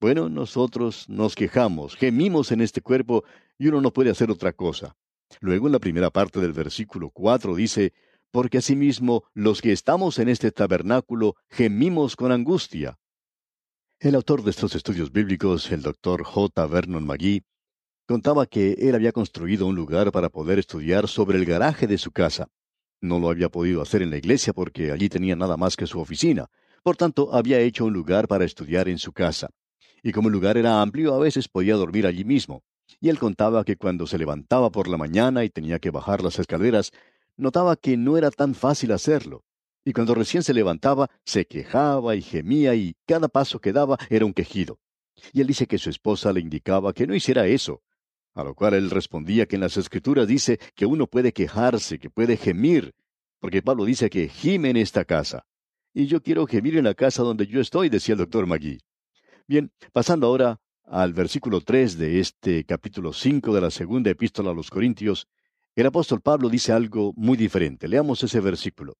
Bueno, 0.00 0.28
nosotros 0.28 1.08
nos 1.08 1.34
quejamos, 1.34 1.96
gemimos 1.96 2.52
en 2.52 2.62
este 2.62 2.80
cuerpo 2.80 3.24
y 3.58 3.68
uno 3.68 3.80
no 3.80 3.92
puede 3.92 4.10
hacer 4.10 4.30
otra 4.30 4.52
cosa. 4.52 4.96
Luego 5.40 5.66
en 5.66 5.72
la 5.72 5.78
primera 5.78 6.10
parte 6.10 6.40
del 6.40 6.52
versículo 6.52 7.10
4 7.10 7.54
dice, 7.54 7.92
porque 8.30 8.58
asimismo 8.58 9.24
los 9.34 9.60
que 9.60 9.72
estamos 9.72 10.18
en 10.18 10.28
este 10.28 10.52
tabernáculo 10.52 11.36
gemimos 11.48 12.16
con 12.16 12.32
angustia, 12.32 12.98
el 13.98 14.14
autor 14.14 14.42
de 14.42 14.50
estos 14.50 14.74
estudios 14.74 15.12
bíblicos, 15.12 15.70
el 15.70 15.82
doctor 15.82 16.24
J. 16.24 16.66
Vernon 16.66 17.04
McGee, 17.04 17.44
contaba 18.06 18.46
que 18.46 18.72
él 18.72 18.94
había 18.94 19.12
construido 19.12 19.66
un 19.66 19.76
lugar 19.76 20.10
para 20.10 20.30
poder 20.30 20.58
estudiar 20.58 21.06
sobre 21.06 21.36
el 21.36 21.44
garaje 21.44 21.86
de 21.86 21.98
su 21.98 22.10
casa. 22.10 22.48
No 23.00 23.18
lo 23.18 23.30
había 23.30 23.48
podido 23.48 23.82
hacer 23.82 24.02
en 24.02 24.10
la 24.10 24.18
iglesia 24.18 24.52
porque 24.52 24.92
allí 24.92 25.08
tenía 25.08 25.36
nada 25.36 25.56
más 25.56 25.76
que 25.76 25.86
su 25.86 26.00
oficina. 26.00 26.46
Por 26.82 26.96
tanto, 26.96 27.34
había 27.34 27.60
hecho 27.60 27.84
un 27.84 27.92
lugar 27.92 28.28
para 28.28 28.44
estudiar 28.44 28.88
en 28.88 28.98
su 28.98 29.12
casa. 29.12 29.50
Y 30.02 30.12
como 30.12 30.28
el 30.28 30.32
lugar 30.32 30.56
era 30.56 30.80
amplio, 30.80 31.14
a 31.14 31.18
veces 31.18 31.48
podía 31.48 31.76
dormir 31.76 32.06
allí 32.06 32.24
mismo. 32.24 32.62
Y 33.00 33.08
él 33.08 33.18
contaba 33.18 33.64
que 33.64 33.76
cuando 33.76 34.06
se 34.06 34.18
levantaba 34.18 34.70
por 34.70 34.88
la 34.88 34.96
mañana 34.96 35.44
y 35.44 35.50
tenía 35.50 35.78
que 35.78 35.90
bajar 35.90 36.22
las 36.22 36.38
escaleras, 36.38 36.90
notaba 37.36 37.76
que 37.76 37.96
no 37.96 38.16
era 38.16 38.30
tan 38.30 38.54
fácil 38.54 38.92
hacerlo 38.92 39.44
y 39.84 39.92
cuando 39.92 40.14
recién 40.14 40.42
se 40.42 40.54
levantaba 40.54 41.10
se 41.24 41.46
quejaba 41.46 42.14
y 42.14 42.22
gemía 42.22 42.74
y 42.74 42.96
cada 43.06 43.28
paso 43.28 43.60
que 43.60 43.72
daba 43.72 43.98
era 44.08 44.26
un 44.26 44.32
quejido. 44.32 44.78
Y 45.32 45.40
él 45.40 45.46
dice 45.46 45.66
que 45.66 45.78
su 45.78 45.90
esposa 45.90 46.32
le 46.32 46.40
indicaba 46.40 46.92
que 46.92 47.06
no 47.06 47.14
hiciera 47.14 47.46
eso, 47.46 47.82
a 48.34 48.44
lo 48.44 48.54
cual 48.54 48.74
él 48.74 48.90
respondía 48.90 49.46
que 49.46 49.56
en 49.56 49.62
las 49.62 49.76
escrituras 49.76 50.26
dice 50.26 50.58
que 50.74 50.86
uno 50.86 51.06
puede 51.06 51.32
quejarse, 51.32 51.98
que 51.98 52.10
puede 52.10 52.36
gemir, 52.36 52.94
porque 53.38 53.62
Pablo 53.62 53.84
dice 53.84 54.10
que 54.10 54.28
gime 54.28 54.70
en 54.70 54.76
esta 54.76 55.04
casa. 55.04 55.44
Y 55.92 56.06
yo 56.06 56.22
quiero 56.22 56.46
gemir 56.46 56.76
en 56.76 56.84
la 56.84 56.94
casa 56.94 57.22
donde 57.22 57.46
yo 57.46 57.60
estoy, 57.60 57.88
decía 57.88 58.12
el 58.12 58.18
doctor 58.18 58.46
Magui. 58.46 58.78
Bien, 59.46 59.72
pasando 59.92 60.26
ahora 60.26 60.60
al 60.84 61.12
versículo 61.12 61.60
3 61.60 61.98
de 61.98 62.20
este 62.20 62.64
capítulo 62.64 63.12
5 63.12 63.54
de 63.54 63.60
la 63.60 63.70
segunda 63.70 64.10
epístola 64.10 64.50
a 64.50 64.54
los 64.54 64.70
Corintios, 64.70 65.26
el 65.74 65.86
apóstol 65.86 66.20
Pablo 66.20 66.48
dice 66.48 66.72
algo 66.72 67.12
muy 67.16 67.36
diferente. 67.36 67.88
Leamos 67.88 68.22
ese 68.22 68.40
versículo 68.40 68.96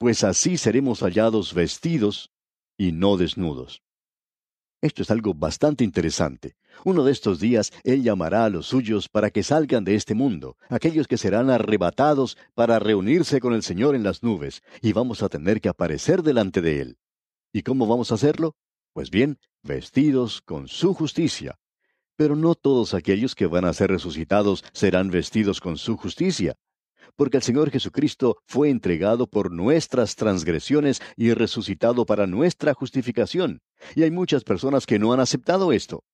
pues 0.00 0.24
así 0.24 0.56
seremos 0.56 1.00
hallados 1.00 1.52
vestidos 1.52 2.32
y 2.78 2.92
no 2.92 3.18
desnudos. 3.18 3.82
Esto 4.82 5.02
es 5.02 5.10
algo 5.10 5.34
bastante 5.34 5.84
interesante. 5.84 6.56
Uno 6.84 7.04
de 7.04 7.12
estos 7.12 7.38
días 7.38 7.70
Él 7.84 8.02
llamará 8.02 8.46
a 8.46 8.50
los 8.50 8.66
suyos 8.66 9.10
para 9.10 9.30
que 9.30 9.42
salgan 9.42 9.84
de 9.84 9.94
este 9.94 10.14
mundo, 10.14 10.56
aquellos 10.70 11.06
que 11.06 11.18
serán 11.18 11.50
arrebatados 11.50 12.38
para 12.54 12.78
reunirse 12.78 13.40
con 13.40 13.52
el 13.52 13.62
Señor 13.62 13.94
en 13.94 14.02
las 14.02 14.22
nubes, 14.22 14.62
y 14.80 14.94
vamos 14.94 15.22
a 15.22 15.28
tener 15.28 15.60
que 15.60 15.68
aparecer 15.68 16.22
delante 16.22 16.62
de 16.62 16.80
Él. 16.80 16.98
¿Y 17.52 17.62
cómo 17.62 17.86
vamos 17.86 18.10
a 18.10 18.14
hacerlo? 18.14 18.56
Pues 18.94 19.10
bien, 19.10 19.38
vestidos 19.62 20.40
con 20.40 20.66
su 20.66 20.94
justicia. 20.94 21.58
Pero 22.16 22.34
no 22.34 22.54
todos 22.54 22.94
aquellos 22.94 23.34
que 23.34 23.46
van 23.46 23.66
a 23.66 23.74
ser 23.74 23.90
resucitados 23.90 24.64
serán 24.72 25.10
vestidos 25.10 25.60
con 25.60 25.76
su 25.76 25.98
justicia 25.98 26.56
porque 27.16 27.38
el 27.38 27.42
Señor 27.42 27.70
Jesucristo 27.70 28.38
fue 28.46 28.70
entregado 28.70 29.26
por 29.26 29.50
nuestras 29.52 30.16
transgresiones 30.16 31.00
y 31.16 31.32
resucitado 31.32 32.06
para 32.06 32.26
nuestra 32.26 32.74
justificación. 32.74 33.60
Y 33.94 34.02
hay 34.02 34.10
muchas 34.10 34.44
personas 34.44 34.86
que 34.86 34.98
no 34.98 35.12
han 35.12 35.20
aceptado 35.20 35.72
esto. 35.72 36.04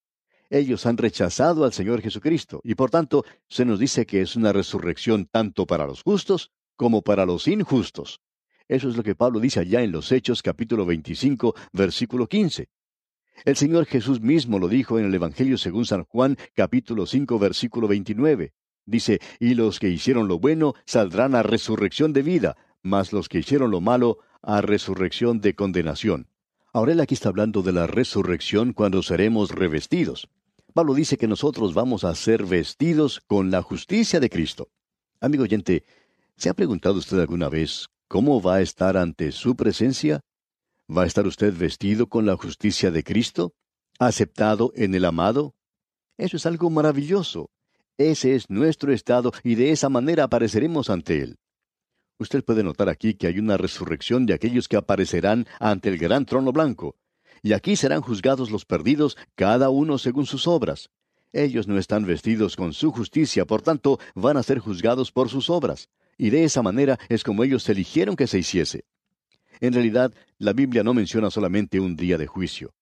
Ellos 0.49 0.85
han 0.85 0.97
rechazado 0.97 1.65
al 1.65 1.73
Señor 1.73 2.01
Jesucristo, 2.01 2.61
y 2.63 2.75
por 2.75 2.89
tanto 2.89 3.25
se 3.49 3.65
nos 3.65 3.79
dice 3.79 4.05
que 4.05 4.21
es 4.21 4.35
una 4.35 4.53
resurrección 4.53 5.25
tanto 5.25 5.65
para 5.65 5.85
los 5.85 6.03
justos 6.03 6.51
como 6.75 7.01
para 7.01 7.25
los 7.25 7.47
injustos. 7.47 8.21
Eso 8.67 8.89
es 8.89 8.97
lo 8.97 9.03
que 9.03 9.15
Pablo 9.15 9.39
dice 9.39 9.59
allá 9.59 9.81
en 9.81 9.91
los 9.91 10.11
Hechos 10.11 10.41
capítulo 10.41 10.85
25, 10.85 11.55
versículo 11.73 12.27
15. 12.27 12.69
El 13.45 13.55
Señor 13.55 13.85
Jesús 13.85 14.19
mismo 14.19 14.57
lo 14.59 14.67
dijo 14.67 14.99
en 14.99 15.05
el 15.05 15.13
Evangelio 15.13 15.57
según 15.57 15.85
San 15.85 16.03
Juan 16.05 16.37
capítulo 16.55 17.05
5, 17.05 17.39
versículo 17.39 17.87
29. 17.87 18.53
Dice, 18.87 19.19
y 19.41 19.53
los 19.53 19.79
que 19.79 19.89
hicieron 19.89 20.29
lo 20.29 20.39
bueno 20.39 20.73
saldrán 20.85 21.35
a 21.35 21.43
resurrección 21.43 22.13
de 22.13 22.23
vida, 22.23 22.55
mas 22.81 23.11
los 23.11 23.27
que 23.27 23.39
hicieron 23.39 23.69
lo 23.69 23.81
malo 23.81 24.19
a 24.41 24.61
resurrección 24.61 25.41
de 25.41 25.55
condenación. 25.55 26.29
Ahora 26.71 26.93
él 26.93 27.01
aquí 27.01 27.13
está 27.13 27.27
hablando 27.27 27.61
de 27.63 27.73
la 27.73 27.85
resurrección 27.85 28.71
cuando 28.71 29.03
seremos 29.03 29.51
revestidos. 29.51 30.29
Pablo 30.73 30.93
dice 30.93 31.17
que 31.17 31.27
nosotros 31.27 31.73
vamos 31.73 32.05
a 32.05 32.15
ser 32.15 32.45
vestidos 32.45 33.19
con 33.19 33.51
la 33.51 33.61
justicia 33.61 34.21
de 34.21 34.29
Cristo. 34.29 34.69
Amigo 35.19 35.43
oyente, 35.43 35.83
¿se 36.37 36.47
ha 36.47 36.53
preguntado 36.53 36.99
usted 36.99 37.19
alguna 37.19 37.49
vez 37.49 37.89
cómo 38.07 38.41
va 38.41 38.55
a 38.55 38.61
estar 38.61 38.95
ante 38.95 39.33
su 39.33 39.57
presencia? 39.57 40.21
¿Va 40.89 41.03
a 41.03 41.07
estar 41.07 41.27
usted 41.27 41.53
vestido 41.53 42.07
con 42.07 42.25
la 42.25 42.37
justicia 42.37 42.89
de 42.89 43.03
Cristo? 43.03 43.53
¿Aceptado 43.99 44.71
en 44.75 44.95
el 44.95 45.03
amado? 45.03 45.55
Eso 46.17 46.37
es 46.37 46.45
algo 46.45 46.69
maravilloso. 46.69 47.49
Ese 47.97 48.35
es 48.35 48.49
nuestro 48.49 48.93
estado 48.93 49.31
y 49.43 49.55
de 49.55 49.71
esa 49.71 49.89
manera 49.89 50.25
apareceremos 50.25 50.89
ante 50.89 51.19
Él. 51.21 51.37
Usted 52.19 52.43
puede 52.43 52.63
notar 52.63 52.89
aquí 52.89 53.15
que 53.15 53.27
hay 53.27 53.39
una 53.39 53.57
resurrección 53.57 54.25
de 54.25 54.33
aquellos 54.33 54.67
que 54.67 54.77
aparecerán 54.77 55.47
ante 55.59 55.89
el 55.89 55.97
gran 55.97 56.25
trono 56.25 56.51
blanco. 56.51 56.95
Y 57.41 57.53
aquí 57.53 57.75
serán 57.75 58.01
juzgados 58.01 58.51
los 58.51 58.65
perdidos, 58.65 59.17
cada 59.35 59.69
uno 59.69 59.97
según 59.97 60.25
sus 60.25 60.47
obras. 60.47 60.89
Ellos 61.33 61.67
no 61.67 61.77
están 61.77 62.05
vestidos 62.05 62.55
con 62.55 62.73
su 62.73 62.91
justicia, 62.91 63.45
por 63.45 63.61
tanto 63.61 63.99
van 64.15 64.37
a 64.37 64.43
ser 64.43 64.59
juzgados 64.59 65.11
por 65.11 65.29
sus 65.29 65.49
obras. 65.49 65.89
Y 66.17 66.29
de 66.29 66.43
esa 66.43 66.61
manera 66.61 66.99
es 67.09 67.23
como 67.23 67.43
ellos 67.43 67.67
eligieron 67.69 68.15
que 68.15 68.27
se 68.27 68.39
hiciese. 68.39 68.85
En 69.59 69.73
realidad, 69.73 70.13
la 70.37 70.53
Biblia 70.53 70.83
no 70.83 70.93
menciona 70.93 71.31
solamente 71.31 71.79
un 71.79 71.95
día 71.95 72.17
de 72.17 72.27
juicio. 72.27 72.73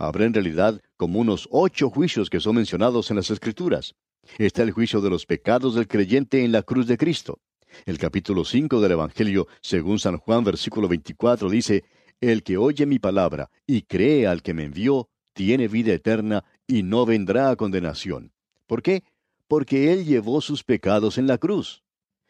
Habrá 0.00 0.24
en 0.24 0.32
realidad 0.32 0.80
como 0.96 1.20
unos 1.20 1.46
ocho 1.50 1.90
juicios 1.90 2.30
que 2.30 2.40
son 2.40 2.56
mencionados 2.56 3.10
en 3.10 3.16
las 3.16 3.30
Escrituras. 3.30 3.96
Está 4.38 4.62
el 4.62 4.70
juicio 4.70 5.02
de 5.02 5.10
los 5.10 5.26
pecados 5.26 5.74
del 5.74 5.86
creyente 5.86 6.42
en 6.42 6.52
la 6.52 6.62
cruz 6.62 6.86
de 6.86 6.96
Cristo. 6.96 7.38
El 7.84 7.98
capítulo 7.98 8.46
5 8.46 8.80
del 8.80 8.92
Evangelio, 8.92 9.46
según 9.60 9.98
San 9.98 10.16
Juan, 10.16 10.42
versículo 10.42 10.88
24, 10.88 11.50
dice, 11.50 11.84
El 12.18 12.42
que 12.42 12.56
oye 12.56 12.86
mi 12.86 12.98
palabra 12.98 13.50
y 13.66 13.82
cree 13.82 14.26
al 14.26 14.40
que 14.40 14.54
me 14.54 14.64
envió, 14.64 15.10
tiene 15.34 15.68
vida 15.68 15.92
eterna 15.92 16.46
y 16.66 16.82
no 16.82 17.04
vendrá 17.04 17.50
a 17.50 17.56
condenación. 17.56 18.32
¿Por 18.66 18.82
qué? 18.82 19.04
Porque 19.48 19.92
Él 19.92 20.06
llevó 20.06 20.40
sus 20.40 20.64
pecados 20.64 21.18
en 21.18 21.26
la 21.26 21.36
cruz. 21.36 21.82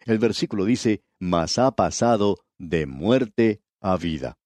El 0.07 0.19
versículo 0.19 0.65
dice, 0.65 1.05
Mas 1.21 1.57
ha 1.57 1.71
pasado 1.71 2.39
de 2.59 2.87
muerte 2.87 3.61
a 3.81 3.97
vida. 3.97 4.40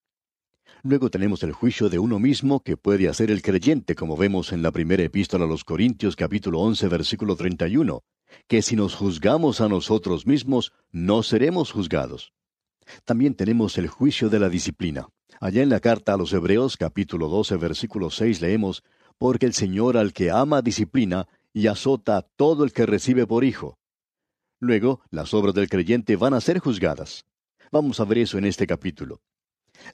Luego 0.83 1.09
tenemos 1.09 1.41
el 1.43 1.51
juicio 1.51 1.89
de 1.89 1.99
uno 1.99 2.19
mismo 2.19 2.61
que 2.61 2.77
puede 2.77 3.09
hacer 3.09 3.31
el 3.31 3.41
creyente, 3.41 3.95
como 3.95 4.15
vemos 4.15 4.51
en 4.51 4.61
la 4.61 4.71
primera 4.71 5.03
epístola 5.03 5.45
a 5.45 5.47
los 5.47 5.63
Corintios 5.63 6.15
capítulo 6.15 6.59
11 6.59 6.87
versículo 6.87 7.35
31, 7.35 8.03
que 8.47 8.61
si 8.61 8.75
nos 8.75 8.95
juzgamos 8.95 9.61
a 9.61 9.69
nosotros 9.69 10.27
mismos, 10.27 10.73
no 10.91 11.23
seremos 11.23 11.71
juzgados. 11.71 12.33
También 13.03 13.33
tenemos 13.33 13.77
el 13.77 13.87
juicio 13.87 14.29
de 14.29 14.39
la 14.39 14.49
disciplina. 14.49 15.09
Allá 15.39 15.63
en 15.63 15.69
la 15.69 15.79
carta 15.79 16.13
a 16.13 16.17
los 16.17 16.31
Hebreos 16.33 16.77
capítulo 16.77 17.29
12 17.29 17.57
versículo 17.57 18.09
6 18.09 18.41
leemos, 18.41 18.83
porque 19.17 19.45
el 19.45 19.53
Señor 19.53 19.97
al 19.97 20.13
que 20.13 20.29
ama 20.29 20.61
disciplina 20.61 21.27
y 21.53 21.67
azota 21.67 22.17
a 22.17 22.21
todo 22.21 22.63
el 22.63 22.73
que 22.73 22.85
recibe 22.85 23.25
por 23.25 23.43
hijo. 23.43 23.77
Luego, 24.59 25.01
las 25.09 25.33
obras 25.33 25.53
del 25.55 25.69
creyente 25.69 26.15
van 26.15 26.33
a 26.33 26.41
ser 26.41 26.59
juzgadas. 26.59 27.25
Vamos 27.71 27.99
a 27.99 28.05
ver 28.05 28.19
eso 28.19 28.37
en 28.37 28.45
este 28.45 28.67
capítulo. 28.67 29.21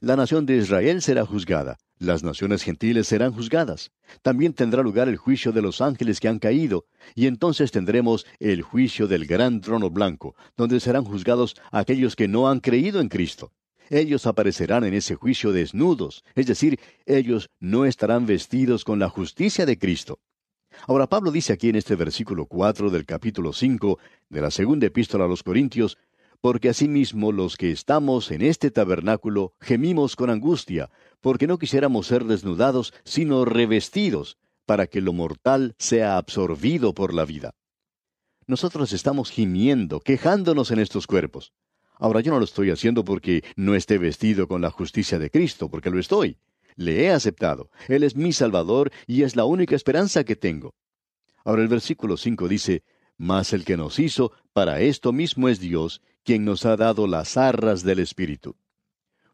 La 0.00 0.16
nación 0.16 0.46
de 0.46 0.56
Israel 0.56 1.02
será 1.02 1.24
juzgada, 1.24 1.78
las 1.98 2.24
naciones 2.24 2.62
gentiles 2.62 3.06
serán 3.06 3.32
juzgadas. 3.32 3.92
También 4.22 4.54
tendrá 4.54 4.82
lugar 4.82 5.08
el 5.08 5.16
juicio 5.16 5.52
de 5.52 5.62
los 5.62 5.80
ángeles 5.80 6.18
que 6.18 6.28
han 6.28 6.38
caído, 6.38 6.86
y 7.14 7.26
entonces 7.26 7.70
tendremos 7.70 8.26
el 8.40 8.62
juicio 8.62 9.06
del 9.06 9.26
gran 9.26 9.60
trono 9.60 9.90
blanco, 9.90 10.34
donde 10.56 10.80
serán 10.80 11.04
juzgados 11.04 11.54
aquellos 11.70 12.16
que 12.16 12.26
no 12.26 12.48
han 12.48 12.60
creído 12.60 13.00
en 13.00 13.08
Cristo. 13.08 13.52
Ellos 13.88 14.26
aparecerán 14.26 14.84
en 14.84 14.94
ese 14.94 15.14
juicio 15.14 15.52
desnudos, 15.52 16.24
es 16.34 16.46
decir, 16.46 16.80
ellos 17.06 17.50
no 17.60 17.84
estarán 17.84 18.26
vestidos 18.26 18.84
con 18.84 18.98
la 18.98 19.08
justicia 19.08 19.66
de 19.66 19.78
Cristo. 19.78 20.18
Ahora 20.86 21.06
Pablo 21.06 21.30
dice 21.30 21.52
aquí 21.52 21.68
en 21.68 21.76
este 21.76 21.94
versículo 21.94 22.46
4 22.46 22.90
del 22.90 23.04
capítulo 23.04 23.52
5 23.52 23.98
de 24.30 24.40
la 24.40 24.50
segunda 24.50 24.86
epístola 24.86 25.26
a 25.26 25.28
los 25.28 25.42
Corintios, 25.42 25.98
porque 26.42 26.68
asimismo 26.68 27.30
los 27.30 27.56
que 27.56 27.70
estamos 27.70 28.32
en 28.32 28.42
este 28.42 28.72
tabernáculo 28.72 29.54
gemimos 29.60 30.16
con 30.16 30.28
angustia, 30.28 30.90
porque 31.20 31.46
no 31.46 31.56
quisiéramos 31.56 32.08
ser 32.08 32.24
desnudados, 32.24 32.92
sino 33.04 33.44
revestidos, 33.44 34.38
para 34.66 34.88
que 34.88 35.00
lo 35.00 35.12
mortal 35.12 35.76
sea 35.78 36.16
absorbido 36.16 36.94
por 36.94 37.14
la 37.14 37.24
vida. 37.24 37.54
Nosotros 38.48 38.92
estamos 38.92 39.30
gimiendo, 39.30 40.00
quejándonos 40.00 40.72
en 40.72 40.80
estos 40.80 41.06
cuerpos. 41.06 41.52
Ahora 41.94 42.20
yo 42.20 42.32
no 42.32 42.40
lo 42.40 42.44
estoy 42.44 42.70
haciendo 42.70 43.04
porque 43.04 43.44
no 43.54 43.76
esté 43.76 43.98
vestido 43.98 44.48
con 44.48 44.60
la 44.62 44.70
justicia 44.70 45.20
de 45.20 45.30
Cristo, 45.30 45.70
porque 45.70 45.90
lo 45.90 46.00
estoy. 46.00 46.38
Le 46.74 47.04
he 47.04 47.12
aceptado. 47.12 47.70
Él 47.86 48.02
es 48.02 48.16
mi 48.16 48.32
Salvador 48.32 48.90
y 49.06 49.22
es 49.22 49.36
la 49.36 49.44
única 49.44 49.76
esperanza 49.76 50.24
que 50.24 50.34
tengo. 50.34 50.74
Ahora 51.44 51.62
el 51.62 51.68
versículo 51.68 52.16
5 52.16 52.48
dice, 52.48 52.82
Mas 53.16 53.52
el 53.52 53.64
que 53.64 53.76
nos 53.76 54.00
hizo, 54.00 54.32
para 54.52 54.80
esto 54.80 55.12
mismo 55.12 55.48
es 55.48 55.60
Dios, 55.60 56.02
quien 56.24 56.44
nos 56.44 56.64
ha 56.66 56.76
dado 56.76 57.06
las 57.06 57.36
arras 57.36 57.82
del 57.82 57.98
Espíritu. 57.98 58.56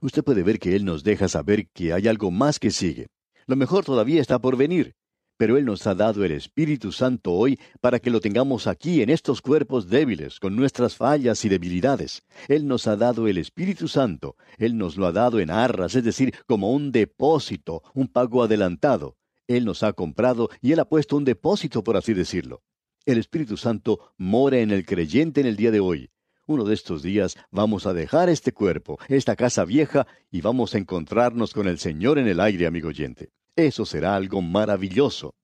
Usted 0.00 0.22
puede 0.22 0.42
ver 0.42 0.58
que 0.58 0.76
Él 0.76 0.84
nos 0.84 1.04
deja 1.04 1.28
saber 1.28 1.68
que 1.68 1.92
hay 1.92 2.08
algo 2.08 2.30
más 2.30 2.58
que 2.58 2.70
sigue. 2.70 3.08
Lo 3.46 3.56
mejor 3.56 3.84
todavía 3.84 4.20
está 4.20 4.38
por 4.38 4.56
venir 4.56 4.94
pero 5.38 5.56
Él 5.56 5.64
nos 5.64 5.86
ha 5.86 5.94
dado 5.94 6.24
el 6.24 6.32
Espíritu 6.32 6.92
Santo 6.92 7.32
hoy 7.32 7.58
para 7.80 8.00
que 8.00 8.10
lo 8.10 8.20
tengamos 8.20 8.66
aquí 8.66 9.02
en 9.02 9.08
estos 9.08 9.40
cuerpos 9.40 9.88
débiles, 9.88 10.40
con 10.40 10.56
nuestras 10.56 10.96
fallas 10.96 11.44
y 11.44 11.48
debilidades. 11.48 12.24
Él 12.48 12.66
nos 12.66 12.88
ha 12.88 12.96
dado 12.96 13.28
el 13.28 13.38
Espíritu 13.38 13.86
Santo, 13.86 14.36
Él 14.58 14.76
nos 14.76 14.96
lo 14.96 15.06
ha 15.06 15.12
dado 15.12 15.38
en 15.38 15.50
arras, 15.50 15.94
es 15.94 16.04
decir, 16.04 16.34
como 16.46 16.72
un 16.72 16.90
depósito, 16.90 17.82
un 17.94 18.08
pago 18.08 18.42
adelantado. 18.42 19.16
Él 19.46 19.64
nos 19.64 19.82
ha 19.84 19.92
comprado 19.92 20.50
y 20.60 20.72
Él 20.72 20.80
ha 20.80 20.84
puesto 20.84 21.16
un 21.16 21.24
depósito, 21.24 21.84
por 21.84 21.96
así 21.96 22.12
decirlo. 22.12 22.62
El 23.06 23.16
Espíritu 23.16 23.56
Santo 23.56 24.12
mora 24.18 24.58
en 24.58 24.72
el 24.72 24.84
creyente 24.84 25.40
en 25.40 25.46
el 25.46 25.56
día 25.56 25.70
de 25.70 25.80
hoy. 25.80 26.10
Uno 26.48 26.64
de 26.64 26.72
estos 26.72 27.02
días 27.02 27.36
vamos 27.50 27.84
a 27.84 27.92
dejar 27.92 28.30
este 28.30 28.52
cuerpo, 28.52 28.98
esta 29.08 29.36
casa 29.36 29.66
vieja, 29.66 30.06
y 30.30 30.40
vamos 30.40 30.74
a 30.74 30.78
encontrarnos 30.78 31.52
con 31.52 31.68
el 31.68 31.78
Señor 31.78 32.18
en 32.18 32.26
el 32.26 32.40
aire, 32.40 32.66
amigo 32.66 32.88
oyente. 32.88 33.28
Eso 33.54 33.84
será 33.84 34.16
algo 34.16 34.40
maravilloso. 34.40 35.34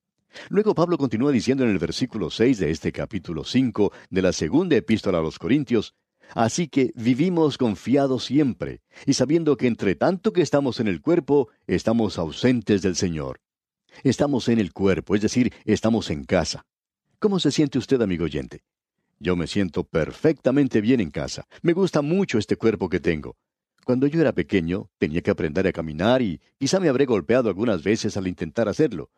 Luego 0.49 0.75
Pablo 0.75 0.97
continúa 0.97 1.31
diciendo 1.31 1.63
en 1.63 1.69
el 1.69 1.79
versículo 1.79 2.31
6 2.31 2.59
de 2.59 2.71
este 2.71 2.91
capítulo 2.91 3.45
5 3.45 3.93
de 4.09 4.23
la 4.23 4.33
segunda 4.33 4.77
epístola 4.77 5.19
a 5.19 5.21
los 5.21 5.39
Corintios, 5.39 5.95
Así 6.35 6.69
que 6.69 6.91
vivimos 6.95 7.59
confiados 7.59 8.25
siempre, 8.25 8.81
y 9.05 9.13
sabiendo 9.13 9.59
que 9.59 9.67
entre 9.67 9.97
tanto 9.97 10.33
que 10.33 10.41
estamos 10.41 10.81
en 10.81 10.89
el 10.89 11.03
cuerpo, 11.03 11.51
estamos 11.67 12.17
ausentes 12.17 12.81
del 12.81 12.97
Señor. 12.97 13.43
Estamos 14.05 14.49
en 14.49 14.59
el 14.59 14.73
cuerpo, 14.73 15.15
es 15.15 15.21
decir, 15.21 15.53
estamos 15.67 16.09
en 16.09 16.25
casa. 16.25 16.65
¿Cómo 17.19 17.41
se 17.41 17.51
siente 17.51 17.77
usted, 17.77 18.01
amigo 18.01 18.25
oyente? 18.25 18.63
Yo 19.25 19.37
me 19.37 19.47
siento 19.47 19.85
perfectamente 19.85 20.83
bien 20.83 21.01
en 21.01 21.11
casa. 21.11 21.47
Me 21.63 21.73
gusta 21.73 22.03
mucho 22.03 22.37
este 22.37 22.57
cuerpo 22.57 22.91
que 22.91 23.01
tengo. 23.01 23.39
Cuando 23.87 24.07
yo 24.07 24.21
era 24.21 24.35
pequeño, 24.35 24.91
tenía 24.99 25.23
que 25.23 25.31
aprender 25.31 25.67
a 25.67 25.73
caminar 25.73 26.21
y 26.21 26.43
quizá 26.59 26.79
me 26.79 26.91
habré 26.91 27.07
golpeado 27.07 27.49
algunas 27.49 27.83
veces 27.83 28.19
al 28.19 28.29
intentar 28.29 28.69
hacerlo. 28.69 29.09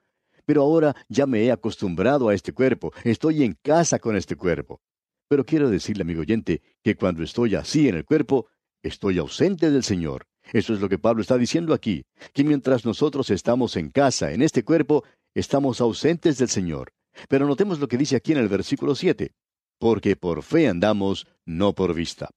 Pero 0.44 0.62
ahora 0.62 0.94
ya 1.08 1.26
me 1.26 1.42
he 1.42 1.50
acostumbrado 1.50 2.28
a 2.28 2.34
este 2.34 2.52
cuerpo, 2.52 2.92
estoy 3.02 3.42
en 3.42 3.58
casa 3.60 3.98
con 3.98 4.14
este 4.14 4.36
cuerpo. 4.36 4.80
Pero 5.26 5.44
quiero 5.44 5.70
decirle, 5.70 6.02
amigo 6.02 6.20
oyente, 6.20 6.62
que 6.84 6.94
cuando 6.94 7.24
estoy 7.24 7.56
así 7.56 7.88
en 7.88 7.96
el 7.96 8.04
cuerpo, 8.04 8.46
estoy 8.84 9.18
ausente 9.18 9.72
del 9.72 9.82
Señor. 9.82 10.28
Eso 10.52 10.72
es 10.72 10.80
lo 10.80 10.88
que 10.88 11.00
Pablo 11.00 11.22
está 11.22 11.36
diciendo 11.36 11.74
aquí, 11.74 12.04
que 12.32 12.44
mientras 12.44 12.84
nosotros 12.84 13.30
estamos 13.30 13.76
en 13.76 13.90
casa, 13.90 14.30
en 14.30 14.42
este 14.42 14.62
cuerpo, 14.62 15.02
estamos 15.34 15.80
ausentes 15.80 16.38
del 16.38 16.48
Señor. 16.48 16.92
Pero 17.28 17.46
notemos 17.46 17.80
lo 17.80 17.88
que 17.88 17.98
dice 17.98 18.14
aquí 18.14 18.30
en 18.30 18.38
el 18.38 18.48
versículo 18.48 18.94
7, 18.94 19.32
porque 19.78 20.16
por 20.16 20.42
fe 20.42 20.68
andamos, 20.68 21.26
no 21.44 21.74
por 21.74 21.94
vista. 21.94 22.30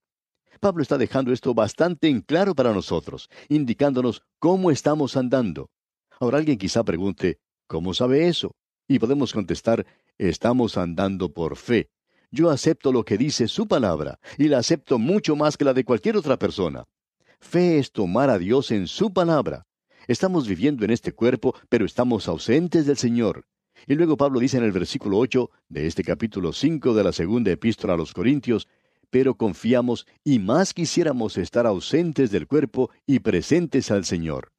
Pablo 0.60 0.84
está 0.84 0.98
dejando 0.98 1.32
esto 1.32 1.54
bastante 1.54 2.10
en 2.10 2.22
claro 2.22 2.54
para 2.54 2.74
nosotros, 2.74 3.30
indicándonos 3.48 4.24
cómo 4.40 4.72
estamos 4.72 5.16
andando. 5.16 5.70
Ahora 6.20 6.38
alguien 6.38 6.58
quizá 6.58 6.84
pregunte, 6.84 7.40
¿cómo 7.68 7.94
sabe 7.94 8.28
eso? 8.28 8.52
Y 8.88 9.00
podemos 9.00 9.32
contestar, 9.32 9.86
estamos 10.18 10.78
andando 10.78 11.32
por 11.32 11.56
fe. 11.56 11.90
Yo 12.32 12.50
acepto 12.50 12.92
lo 12.92 13.06
que 13.06 13.18
dice 13.18 13.48
su 13.48 13.68
palabra, 13.68 14.20
y 14.38 14.50
la 14.50 14.60
acepto 14.60 15.00
mucho 15.00 15.36
más 15.36 15.56
que 15.56 15.66
la 15.66 15.74
de 15.74 15.86
cualquier 15.86 16.18
otra 16.18 16.38
persona. 16.38 16.84
Fe 17.40 17.80
es 17.80 17.92
tomar 17.92 18.30
a 18.30 18.38
Dios 18.38 18.72
en 18.72 18.88
su 18.88 19.14
palabra. 19.14 19.66
Estamos 20.08 20.48
viviendo 20.48 20.84
en 20.84 20.92
este 20.92 21.14
cuerpo, 21.14 21.56
pero 21.70 21.86
estamos 21.86 22.28
ausentes 22.28 22.86
del 22.86 22.98
Señor. 22.98 23.46
Y 23.88 23.96
luego 23.96 24.18
Pablo 24.18 24.40
dice 24.40 24.58
en 24.58 24.64
el 24.64 24.72
versículo 24.72 25.18
8 25.18 25.50
de 25.70 25.88
este 25.88 26.04
capítulo 26.04 26.54
5 26.54 26.94
de 26.94 27.04
la 27.04 27.12
segunda 27.12 27.52
epístola 27.52 27.94
a 27.94 27.98
los 27.98 28.14
Corintios, 28.14 28.68
pero 29.10 29.36
confiamos 29.36 30.06
y 30.24 30.40
más 30.40 30.74
quisiéramos 30.74 31.38
estar 31.38 31.66
ausentes 31.66 32.32
del 32.32 32.48
cuerpo 32.48 32.92
y 33.06 33.20
presentes 33.20 33.92
al 33.92 34.06
Señor. 34.06 34.52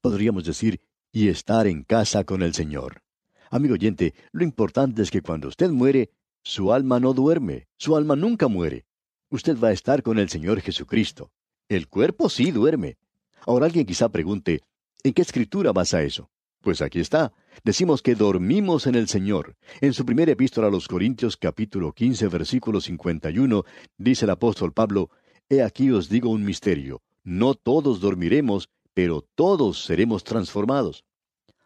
Podríamos 0.00 0.44
decir, 0.44 0.80
y 1.12 1.28
estar 1.28 1.66
en 1.66 1.82
casa 1.84 2.24
con 2.24 2.42
el 2.42 2.54
Señor. 2.54 3.02
Amigo 3.50 3.74
oyente, 3.74 4.14
lo 4.32 4.44
importante 4.44 5.02
es 5.02 5.10
que 5.10 5.22
cuando 5.22 5.48
usted 5.48 5.70
muere, 5.70 6.10
su 6.42 6.72
alma 6.72 7.00
no 7.00 7.12
duerme, 7.14 7.66
su 7.76 7.96
alma 7.96 8.14
nunca 8.14 8.48
muere. 8.48 8.86
Usted 9.30 9.58
va 9.58 9.68
a 9.68 9.72
estar 9.72 10.02
con 10.02 10.18
el 10.18 10.28
Señor 10.28 10.60
Jesucristo. 10.60 11.30
El 11.68 11.88
cuerpo 11.88 12.28
sí 12.28 12.50
duerme. 12.50 12.96
Ahora 13.46 13.66
alguien 13.66 13.86
quizá 13.86 14.08
pregunte, 14.08 14.62
¿en 15.02 15.12
qué 15.12 15.22
escritura 15.22 15.72
basa 15.72 16.02
eso? 16.02 16.30
Pues 16.60 16.82
aquí 16.82 17.00
está. 17.00 17.32
Decimos 17.64 18.02
que 18.02 18.14
dormimos 18.14 18.86
en 18.86 18.94
el 18.94 19.08
Señor. 19.08 19.56
En 19.80 19.92
su 19.92 20.06
primera 20.06 20.32
epístola 20.32 20.68
a 20.68 20.70
los 20.70 20.86
Corintios 20.86 21.36
capítulo 21.36 21.92
15 21.92 22.28
versículo 22.28 22.80
51 22.80 23.64
dice 23.96 24.24
el 24.26 24.30
apóstol 24.30 24.72
Pablo, 24.72 25.10
He 25.48 25.62
aquí 25.62 25.90
os 25.90 26.08
digo 26.08 26.30
un 26.30 26.44
misterio. 26.44 27.02
No 27.24 27.54
todos 27.54 28.00
dormiremos, 28.00 28.68
pero 28.94 29.22
todos 29.34 29.84
seremos 29.84 30.24
transformados. 30.24 31.04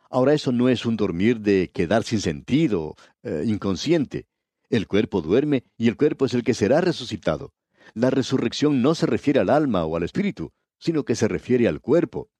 Ahora 0.09 0.35
eso 0.35 0.53
no 0.53 0.69
es 0.69 0.87
un 0.87 0.97
dormir 0.97 1.41
de 1.41 1.71
quedar 1.73 2.05
sin 2.05 2.21
sentido, 2.21 2.97
eh, 3.23 3.45
inconsciente. 3.47 4.27
El 4.71 4.87
cuerpo 4.87 5.21
duerme 5.21 5.65
y 5.77 5.89
el 5.89 5.97
cuerpo 5.97 6.27
es 6.27 6.35
el 6.35 6.43
que 6.43 6.55
será 6.55 6.81
resucitado. 6.81 7.53
La 7.95 8.11
resurrección 8.11 8.81
no 8.83 8.95
se 8.95 9.07
refiere 9.07 9.41
al 9.41 9.51
alma 9.51 9.85
o 9.85 9.97
al 9.97 10.03
espíritu, 10.03 10.53
sino 10.79 11.05
que 11.05 11.15
se 11.15 11.29
refiere 11.29 11.69
al 11.69 11.81
cuerpo. 11.81 12.31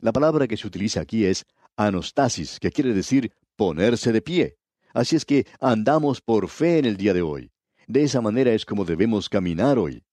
La 0.00 0.12
palabra 0.12 0.48
que 0.48 0.56
se 0.56 0.66
utiliza 0.66 1.00
aquí 1.00 1.24
es 1.24 1.46
anostasis, 1.76 2.58
que 2.60 2.70
quiere 2.70 2.94
decir 2.94 3.32
ponerse 3.56 4.12
de 4.12 4.22
pie. 4.22 4.56
Así 4.94 5.16
es 5.16 5.24
que 5.24 5.46
andamos 5.60 6.20
por 6.20 6.48
fe 6.48 6.78
en 6.78 6.84
el 6.84 6.96
día 6.96 7.14
de 7.14 7.22
hoy. 7.22 7.50
De 7.86 8.02
esa 8.02 8.20
manera 8.20 8.52
es 8.52 8.64
como 8.64 8.84
debemos 8.84 9.28
caminar 9.28 9.78
hoy. 9.78 10.04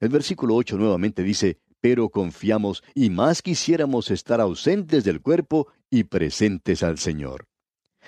El 0.00 0.08
versículo 0.08 0.54
8 0.56 0.76
nuevamente 0.76 1.22
dice, 1.22 1.58
pero 1.80 2.08
confiamos 2.08 2.82
y 2.94 3.10
más 3.10 3.42
quisiéramos 3.42 4.10
estar 4.10 4.40
ausentes 4.40 5.04
del 5.04 5.20
cuerpo 5.20 5.68
y 5.90 6.04
presentes 6.04 6.82
al 6.82 6.98
Señor. 6.98 7.46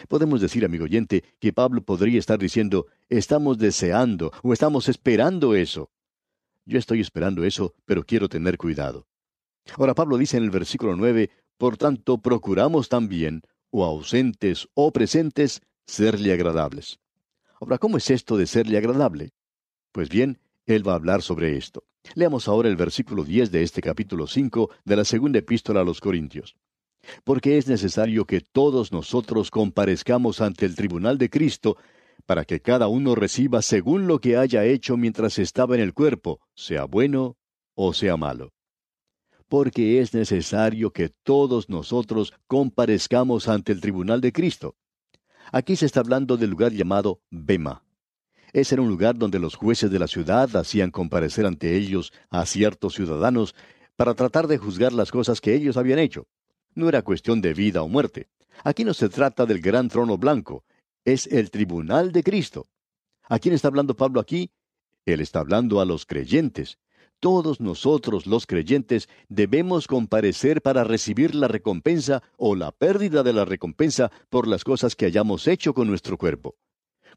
Podemos 0.08 0.40
decir, 0.40 0.64
amigo 0.64 0.84
oyente, 0.84 1.24
que 1.38 1.52
Pablo 1.52 1.82
podría 1.84 2.18
estar 2.18 2.38
diciendo, 2.38 2.86
estamos 3.08 3.58
deseando 3.58 4.32
o 4.42 4.52
estamos 4.52 4.88
esperando 4.88 5.54
eso. 5.54 5.90
Yo 6.66 6.78
estoy 6.78 7.00
esperando 7.00 7.44
eso, 7.44 7.74
pero 7.84 8.04
quiero 8.04 8.28
tener 8.28 8.58
cuidado. 8.58 9.06
Ahora 9.76 9.94
Pablo 9.94 10.18
dice 10.18 10.36
en 10.36 10.44
el 10.44 10.50
versículo 10.50 10.96
9, 10.96 11.30
por 11.56 11.76
tanto, 11.76 12.18
procuramos 12.18 12.88
también, 12.88 13.42
o 13.70 13.84
ausentes 13.84 14.68
o 14.74 14.92
presentes, 14.92 15.62
serle 15.86 16.32
agradables. 16.32 16.98
Ahora, 17.60 17.78
¿cómo 17.78 17.96
es 17.96 18.10
esto 18.10 18.36
de 18.36 18.46
serle 18.46 18.78
agradable? 18.78 19.32
Pues 19.92 20.08
bien, 20.08 20.38
él 20.66 20.86
va 20.86 20.92
a 20.92 20.96
hablar 20.96 21.22
sobre 21.22 21.56
esto. 21.56 21.84
Leamos 22.14 22.48
ahora 22.48 22.68
el 22.68 22.76
versículo 22.76 23.24
10 23.24 23.50
de 23.50 23.62
este 23.62 23.80
capítulo 23.80 24.26
5 24.26 24.70
de 24.84 24.96
la 24.96 25.04
segunda 25.04 25.38
epístola 25.38 25.80
a 25.80 25.84
los 25.84 26.00
Corintios. 26.00 26.56
Porque 27.22 27.58
es 27.58 27.68
necesario 27.68 28.24
que 28.24 28.40
todos 28.40 28.92
nosotros 28.92 29.50
comparezcamos 29.50 30.40
ante 30.40 30.66
el 30.66 30.74
tribunal 30.74 31.18
de 31.18 31.30
Cristo, 31.30 31.76
para 32.26 32.44
que 32.44 32.60
cada 32.60 32.88
uno 32.88 33.14
reciba 33.14 33.60
según 33.60 34.06
lo 34.06 34.18
que 34.18 34.36
haya 34.36 34.64
hecho 34.64 34.96
mientras 34.96 35.38
estaba 35.38 35.74
en 35.74 35.82
el 35.82 35.92
cuerpo, 35.92 36.40
sea 36.54 36.84
bueno 36.84 37.36
o 37.74 37.92
sea 37.92 38.16
malo 38.16 38.53
porque 39.48 40.00
es 40.00 40.14
necesario 40.14 40.90
que 40.90 41.08
todos 41.08 41.68
nosotros 41.68 42.32
comparezcamos 42.46 43.48
ante 43.48 43.72
el 43.72 43.80
tribunal 43.80 44.20
de 44.20 44.32
Cristo. 44.32 44.76
Aquí 45.52 45.76
se 45.76 45.86
está 45.86 46.00
hablando 46.00 46.36
del 46.36 46.50
lugar 46.50 46.72
llamado 46.72 47.20
Bema. 47.30 47.84
Ese 48.52 48.76
era 48.76 48.82
un 48.82 48.88
lugar 48.88 49.16
donde 49.16 49.38
los 49.38 49.56
jueces 49.56 49.90
de 49.90 49.98
la 49.98 50.06
ciudad 50.06 50.54
hacían 50.56 50.90
comparecer 50.90 51.44
ante 51.44 51.76
ellos 51.76 52.12
a 52.30 52.46
ciertos 52.46 52.94
ciudadanos 52.94 53.54
para 53.96 54.14
tratar 54.14 54.46
de 54.46 54.58
juzgar 54.58 54.92
las 54.92 55.10
cosas 55.10 55.40
que 55.40 55.54
ellos 55.54 55.76
habían 55.76 55.98
hecho. 55.98 56.26
No 56.74 56.88
era 56.88 57.02
cuestión 57.02 57.40
de 57.40 57.52
vida 57.52 57.82
o 57.82 57.88
muerte. 57.88 58.28
Aquí 58.62 58.84
no 58.84 58.94
se 58.94 59.08
trata 59.08 59.46
del 59.46 59.60
gran 59.60 59.88
trono 59.88 60.16
blanco, 60.18 60.64
es 61.04 61.26
el 61.26 61.50
tribunal 61.50 62.12
de 62.12 62.22
Cristo. 62.22 62.68
¿A 63.28 63.38
quién 63.38 63.54
está 63.54 63.68
hablando 63.68 63.96
Pablo 63.96 64.20
aquí? 64.20 64.50
Él 65.04 65.20
está 65.20 65.40
hablando 65.40 65.80
a 65.80 65.84
los 65.84 66.06
creyentes, 66.06 66.78
todos 67.24 67.58
nosotros 67.58 68.26
los 68.26 68.46
creyentes 68.46 69.08
debemos 69.30 69.86
comparecer 69.86 70.60
para 70.60 70.84
recibir 70.84 71.34
la 71.34 71.48
recompensa 71.48 72.22
o 72.36 72.54
la 72.54 72.70
pérdida 72.70 73.22
de 73.22 73.32
la 73.32 73.46
recompensa 73.46 74.12
por 74.28 74.46
las 74.46 74.62
cosas 74.62 74.94
que 74.94 75.06
hayamos 75.06 75.48
hecho 75.48 75.72
con 75.72 75.88
nuestro 75.88 76.18
cuerpo. 76.18 76.56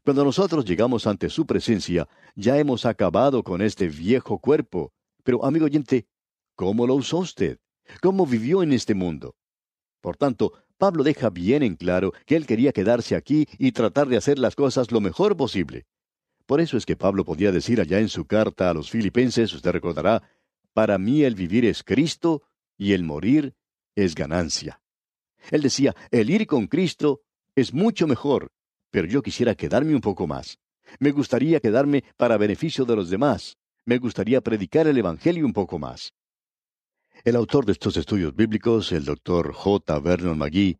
Cuando 0.02 0.24
nosotros 0.24 0.64
llegamos 0.64 1.06
ante 1.06 1.28
su 1.28 1.44
presencia, 1.44 2.08
ya 2.34 2.56
hemos 2.56 2.86
acabado 2.86 3.42
con 3.42 3.60
este 3.60 3.86
viejo 3.88 4.38
cuerpo. 4.38 4.94
Pero, 5.24 5.44
amigo 5.44 5.66
oyente, 5.66 6.06
¿cómo 6.54 6.86
lo 6.86 6.94
usó 6.94 7.18
usted? 7.18 7.58
¿Cómo 8.00 8.24
vivió 8.24 8.62
en 8.62 8.72
este 8.72 8.94
mundo? 8.94 9.36
Por 10.00 10.16
tanto, 10.16 10.54
Pablo 10.78 11.04
deja 11.04 11.28
bien 11.28 11.62
en 11.62 11.76
claro 11.76 12.14
que 12.24 12.36
él 12.36 12.46
quería 12.46 12.72
quedarse 12.72 13.14
aquí 13.14 13.46
y 13.58 13.72
tratar 13.72 14.08
de 14.08 14.16
hacer 14.16 14.38
las 14.38 14.56
cosas 14.56 14.90
lo 14.90 15.02
mejor 15.02 15.36
posible. 15.36 15.84
Por 16.48 16.62
eso 16.62 16.78
es 16.78 16.86
que 16.86 16.96
Pablo 16.96 17.26
podía 17.26 17.52
decir 17.52 17.78
allá 17.78 18.00
en 18.00 18.08
su 18.08 18.24
carta 18.24 18.70
a 18.70 18.72
los 18.72 18.90
filipenses, 18.90 19.52
usted 19.52 19.70
recordará, 19.70 20.22
para 20.72 20.96
mí 20.96 21.22
el 21.22 21.34
vivir 21.34 21.66
es 21.66 21.84
Cristo 21.84 22.42
y 22.78 22.94
el 22.94 23.04
morir 23.04 23.54
es 23.94 24.14
ganancia. 24.14 24.80
Él 25.50 25.60
decía, 25.60 25.94
el 26.10 26.30
ir 26.30 26.46
con 26.46 26.66
Cristo 26.66 27.20
es 27.54 27.74
mucho 27.74 28.06
mejor, 28.06 28.50
pero 28.90 29.06
yo 29.06 29.20
quisiera 29.20 29.54
quedarme 29.54 29.94
un 29.94 30.00
poco 30.00 30.26
más. 30.26 30.58
Me 30.98 31.10
gustaría 31.10 31.60
quedarme 31.60 32.02
para 32.16 32.38
beneficio 32.38 32.86
de 32.86 32.96
los 32.96 33.10
demás. 33.10 33.58
Me 33.84 33.98
gustaría 33.98 34.40
predicar 34.40 34.86
el 34.86 34.96
Evangelio 34.96 35.44
un 35.44 35.52
poco 35.52 35.78
más. 35.78 36.14
El 37.24 37.36
autor 37.36 37.66
de 37.66 37.72
estos 37.72 37.94
estudios 37.98 38.34
bíblicos, 38.34 38.90
el 38.92 39.04
doctor 39.04 39.52
J. 39.52 39.98
Vernon 39.98 40.38
McGee, 40.38 40.78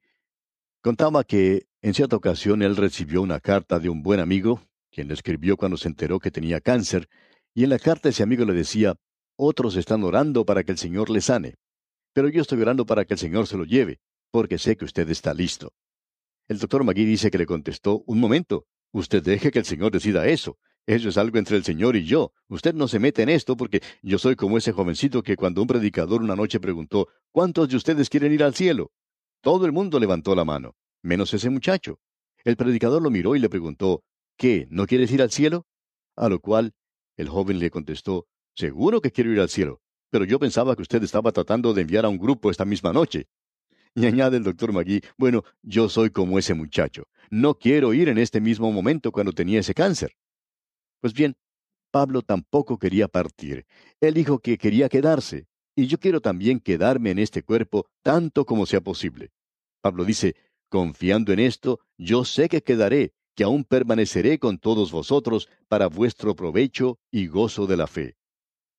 contaba 0.80 1.24
que 1.24 1.66
en 1.82 1.92
cierta 1.92 2.16
ocasión 2.16 2.62
él 2.62 2.74
recibió 2.74 3.20
una 3.20 3.38
carta 3.38 3.78
de 3.78 3.90
un 3.90 4.02
buen 4.02 4.20
amigo, 4.20 4.62
quien 4.90 5.08
le 5.08 5.14
escribió 5.14 5.56
cuando 5.56 5.76
se 5.76 5.88
enteró 5.88 6.18
que 6.18 6.30
tenía 6.30 6.60
cáncer, 6.60 7.08
y 7.54 7.64
en 7.64 7.70
la 7.70 7.78
carta 7.78 8.08
ese 8.08 8.22
amigo 8.22 8.44
le 8.44 8.52
decía, 8.52 8.94
otros 9.36 9.76
están 9.76 10.02
orando 10.04 10.44
para 10.44 10.64
que 10.64 10.72
el 10.72 10.78
Señor 10.78 11.10
le 11.10 11.20
sane, 11.20 11.54
pero 12.12 12.28
yo 12.28 12.42
estoy 12.42 12.60
orando 12.60 12.86
para 12.86 13.04
que 13.04 13.14
el 13.14 13.18
Señor 13.18 13.46
se 13.46 13.56
lo 13.56 13.64
lleve, 13.64 14.00
porque 14.30 14.58
sé 14.58 14.76
que 14.76 14.84
usted 14.84 15.08
está 15.10 15.34
listo. 15.34 15.72
El 16.48 16.58
doctor 16.58 16.82
Magui 16.82 17.04
dice 17.04 17.30
que 17.30 17.38
le 17.38 17.46
contestó, 17.46 18.02
un 18.06 18.18
momento, 18.18 18.66
usted 18.92 19.22
deje 19.22 19.50
que 19.50 19.58
el 19.58 19.64
Señor 19.64 19.92
decida 19.92 20.26
eso. 20.26 20.58
Eso 20.86 21.10
es 21.10 21.18
algo 21.18 21.36
entre 21.36 21.58
el 21.58 21.64
Señor 21.64 21.96
y 21.96 22.04
yo. 22.04 22.32
Usted 22.48 22.72
no 22.74 22.88
se 22.88 22.98
mete 22.98 23.22
en 23.22 23.28
esto 23.28 23.56
porque 23.56 23.82
yo 24.00 24.18
soy 24.18 24.36
como 24.36 24.56
ese 24.56 24.72
jovencito 24.72 25.22
que 25.22 25.36
cuando 25.36 25.60
un 25.60 25.68
predicador 25.68 26.22
una 26.22 26.34
noche 26.34 26.60
preguntó, 26.60 27.08
¿cuántos 27.30 27.68
de 27.68 27.76
ustedes 27.76 28.08
quieren 28.08 28.32
ir 28.32 28.42
al 28.42 28.54
cielo? 28.54 28.90
Todo 29.42 29.66
el 29.66 29.72
mundo 29.72 30.00
levantó 30.00 30.34
la 30.34 30.46
mano, 30.46 30.74
menos 31.02 31.34
ese 31.34 31.50
muchacho. 31.50 32.00
El 32.42 32.56
predicador 32.56 33.02
lo 33.02 33.10
miró 33.10 33.36
y 33.36 33.38
le 33.38 33.50
preguntó, 33.50 34.02
¿Qué? 34.38 34.68
¿No 34.70 34.86
quieres 34.86 35.10
ir 35.10 35.20
al 35.20 35.32
cielo? 35.32 35.66
A 36.16 36.28
lo 36.28 36.40
cual 36.40 36.72
el 37.16 37.28
joven 37.28 37.58
le 37.58 37.70
contestó, 37.70 38.28
Seguro 38.54 39.00
que 39.00 39.12
quiero 39.12 39.32
ir 39.32 39.38
al 39.38 39.48
cielo, 39.48 39.80
pero 40.10 40.24
yo 40.24 40.40
pensaba 40.40 40.74
que 40.74 40.82
usted 40.82 41.00
estaba 41.04 41.30
tratando 41.30 41.74
de 41.74 41.82
enviar 41.82 42.04
a 42.04 42.08
un 42.08 42.18
grupo 42.18 42.50
esta 42.50 42.64
misma 42.64 42.92
noche. 42.92 43.28
Y 43.94 44.04
añade 44.06 44.36
el 44.36 44.42
doctor 44.42 44.72
Magui, 44.72 45.00
bueno, 45.16 45.44
yo 45.62 45.88
soy 45.88 46.10
como 46.10 46.38
ese 46.40 46.54
muchacho. 46.54 47.04
No 47.30 47.56
quiero 47.56 47.94
ir 47.94 48.08
en 48.08 48.18
este 48.18 48.40
mismo 48.40 48.72
momento 48.72 49.12
cuando 49.12 49.32
tenía 49.32 49.60
ese 49.60 49.74
cáncer. 49.74 50.16
Pues 51.00 51.14
bien, 51.14 51.36
Pablo 51.92 52.22
tampoco 52.22 52.78
quería 52.78 53.06
partir. 53.06 53.64
Él 54.00 54.14
dijo 54.14 54.40
que 54.40 54.58
quería 54.58 54.88
quedarse, 54.88 55.46
y 55.76 55.86
yo 55.86 55.98
quiero 55.98 56.20
también 56.20 56.58
quedarme 56.58 57.12
en 57.12 57.20
este 57.20 57.44
cuerpo 57.44 57.86
tanto 58.02 58.44
como 58.44 58.66
sea 58.66 58.80
posible. 58.80 59.30
Pablo 59.80 60.04
dice, 60.04 60.34
confiando 60.68 61.32
en 61.32 61.38
esto, 61.38 61.78
yo 61.96 62.24
sé 62.24 62.48
que 62.48 62.62
quedaré, 62.62 63.14
que 63.38 63.44
aún 63.44 63.62
permaneceré 63.62 64.40
con 64.40 64.58
todos 64.58 64.90
vosotros 64.90 65.48
para 65.68 65.86
vuestro 65.86 66.34
provecho 66.34 66.98
y 67.08 67.28
gozo 67.28 67.68
de 67.68 67.76
la 67.76 67.86
fe. 67.86 68.16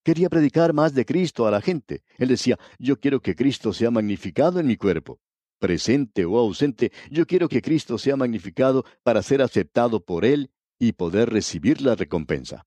Quería 0.03 0.27
predicar 0.27 0.73
más 0.73 0.93
de 0.93 1.05
Cristo 1.05 1.47
a 1.47 1.51
la 1.51 1.61
gente. 1.61 2.03
Él 2.17 2.27
decía, 2.27 2.59
yo 2.77 2.99
quiero 2.99 3.21
que 3.21 3.37
Cristo 3.37 3.71
sea 3.71 3.89
magnificado 3.89 4.59
en 4.59 4.67
mi 4.67 4.75
cuerpo. 4.75 5.21
Presente 5.59 6.25
o 6.25 6.37
ausente, 6.37 6.91
yo 7.09 7.25
quiero 7.25 7.47
que 7.47 7.61
Cristo 7.61 7.97
sea 7.97 8.17
magnificado 8.17 8.83
para 9.01 9.23
ser 9.23 9.41
aceptado 9.41 10.03
por 10.03 10.25
Él 10.25 10.51
y 10.77 10.91
poder 10.91 11.29
recibir 11.29 11.79
la 11.79 11.95
recompensa. 11.95 12.65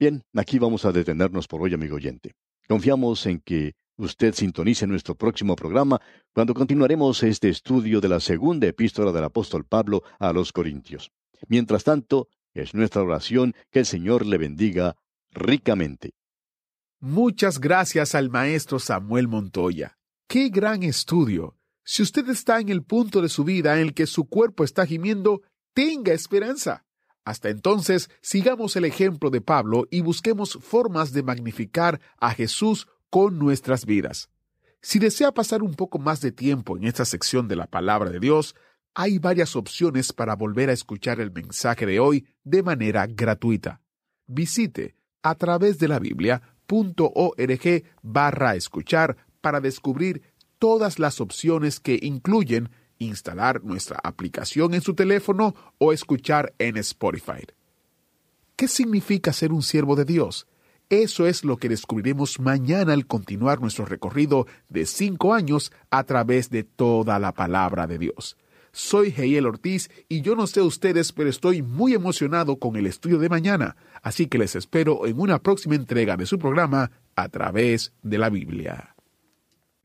Bien, 0.00 0.22
aquí 0.32 0.58
vamos 0.58 0.86
a 0.86 0.92
detenernos 0.92 1.46
por 1.46 1.60
hoy, 1.60 1.74
amigo 1.74 1.96
oyente. 1.96 2.36
Confiamos 2.66 3.26
en 3.26 3.40
que 3.40 3.74
usted 3.98 4.32
sintonice 4.32 4.86
nuestro 4.86 5.14
próximo 5.14 5.56
programa 5.56 6.00
cuando 6.32 6.54
continuaremos 6.54 7.22
este 7.22 7.50
estudio 7.50 8.00
de 8.00 8.08
la 8.08 8.18
segunda 8.20 8.66
epístola 8.66 9.12
del 9.12 9.24
apóstol 9.24 9.66
Pablo 9.66 10.04
a 10.18 10.32
los 10.32 10.52
Corintios. 10.52 11.12
Mientras 11.46 11.84
tanto, 11.84 12.28
es 12.54 12.74
nuestra 12.74 13.02
oración 13.02 13.54
que 13.70 13.80
el 13.80 13.86
Señor 13.86 14.26
le 14.26 14.38
bendiga 14.38 14.96
ricamente. 15.30 16.14
Muchas 17.00 17.60
gracias 17.60 18.14
al 18.14 18.30
maestro 18.30 18.78
Samuel 18.78 19.28
Montoya. 19.28 19.98
¡Qué 20.26 20.48
gran 20.48 20.82
estudio! 20.82 21.56
Si 21.84 22.02
usted 22.02 22.28
está 22.28 22.60
en 22.60 22.68
el 22.68 22.82
punto 22.82 23.22
de 23.22 23.28
su 23.28 23.44
vida 23.44 23.74
en 23.74 23.80
el 23.80 23.94
que 23.94 24.06
su 24.06 24.28
cuerpo 24.28 24.64
está 24.64 24.84
gimiendo, 24.84 25.42
tenga 25.72 26.12
esperanza. 26.12 26.84
Hasta 27.24 27.50
entonces, 27.50 28.10
sigamos 28.20 28.74
el 28.76 28.84
ejemplo 28.84 29.30
de 29.30 29.40
Pablo 29.40 29.86
y 29.90 30.00
busquemos 30.00 30.58
formas 30.60 31.12
de 31.12 31.22
magnificar 31.22 32.00
a 32.18 32.32
Jesús 32.32 32.88
con 33.10 33.38
nuestras 33.38 33.86
vidas. 33.86 34.28
Si 34.80 34.98
desea 34.98 35.32
pasar 35.32 35.62
un 35.62 35.74
poco 35.74 35.98
más 35.98 36.20
de 36.20 36.32
tiempo 36.32 36.76
en 36.76 36.84
esta 36.84 37.04
sección 37.04 37.48
de 37.48 37.56
la 37.56 37.66
palabra 37.66 38.10
de 38.10 38.20
Dios, 38.20 38.54
hay 38.98 39.20
varias 39.20 39.54
opciones 39.54 40.12
para 40.12 40.34
volver 40.34 40.70
a 40.70 40.72
escuchar 40.72 41.20
el 41.20 41.30
mensaje 41.30 41.86
de 41.86 42.00
hoy 42.00 42.26
de 42.42 42.64
manera 42.64 43.06
gratuita. 43.06 43.80
Visite 44.26 44.96
a 45.22 45.36
través 45.36 45.78
de 45.78 45.86
la 45.86 46.00
Biblia.org 46.00 47.84
barra 48.02 48.56
escuchar 48.56 49.16
para 49.40 49.60
descubrir 49.60 50.22
todas 50.58 50.98
las 50.98 51.20
opciones 51.20 51.78
que 51.78 52.00
incluyen 52.02 52.70
instalar 52.98 53.62
nuestra 53.62 54.00
aplicación 54.02 54.74
en 54.74 54.80
su 54.80 54.94
teléfono 54.94 55.54
o 55.78 55.92
escuchar 55.92 56.52
en 56.58 56.76
Spotify. 56.78 57.46
¿Qué 58.56 58.66
significa 58.66 59.32
ser 59.32 59.52
un 59.52 59.62
siervo 59.62 59.94
de 59.94 60.06
Dios? 60.06 60.48
Eso 60.90 61.28
es 61.28 61.44
lo 61.44 61.58
que 61.58 61.68
descubriremos 61.68 62.40
mañana 62.40 62.94
al 62.94 63.06
continuar 63.06 63.60
nuestro 63.60 63.84
recorrido 63.84 64.48
de 64.68 64.86
cinco 64.86 65.34
años 65.34 65.70
a 65.88 66.02
través 66.02 66.50
de 66.50 66.64
toda 66.64 67.20
la 67.20 67.32
palabra 67.32 67.86
de 67.86 67.98
Dios. 67.98 68.36
Soy 68.72 69.14
Heiel 69.16 69.46
Ortiz 69.46 69.90
y 70.08 70.20
yo 70.22 70.36
no 70.36 70.46
sé 70.46 70.60
ustedes, 70.62 71.12
pero 71.12 71.30
estoy 71.30 71.62
muy 71.62 71.94
emocionado 71.94 72.58
con 72.58 72.76
el 72.76 72.86
estudio 72.86 73.18
de 73.18 73.28
mañana, 73.28 73.76
así 74.02 74.26
que 74.26 74.38
les 74.38 74.56
espero 74.56 75.06
en 75.06 75.18
una 75.18 75.40
próxima 75.40 75.74
entrega 75.74 76.16
de 76.16 76.26
su 76.26 76.38
programa 76.38 76.90
a 77.16 77.28
través 77.28 77.92
de 78.02 78.18
la 78.18 78.30
Biblia. 78.30 78.94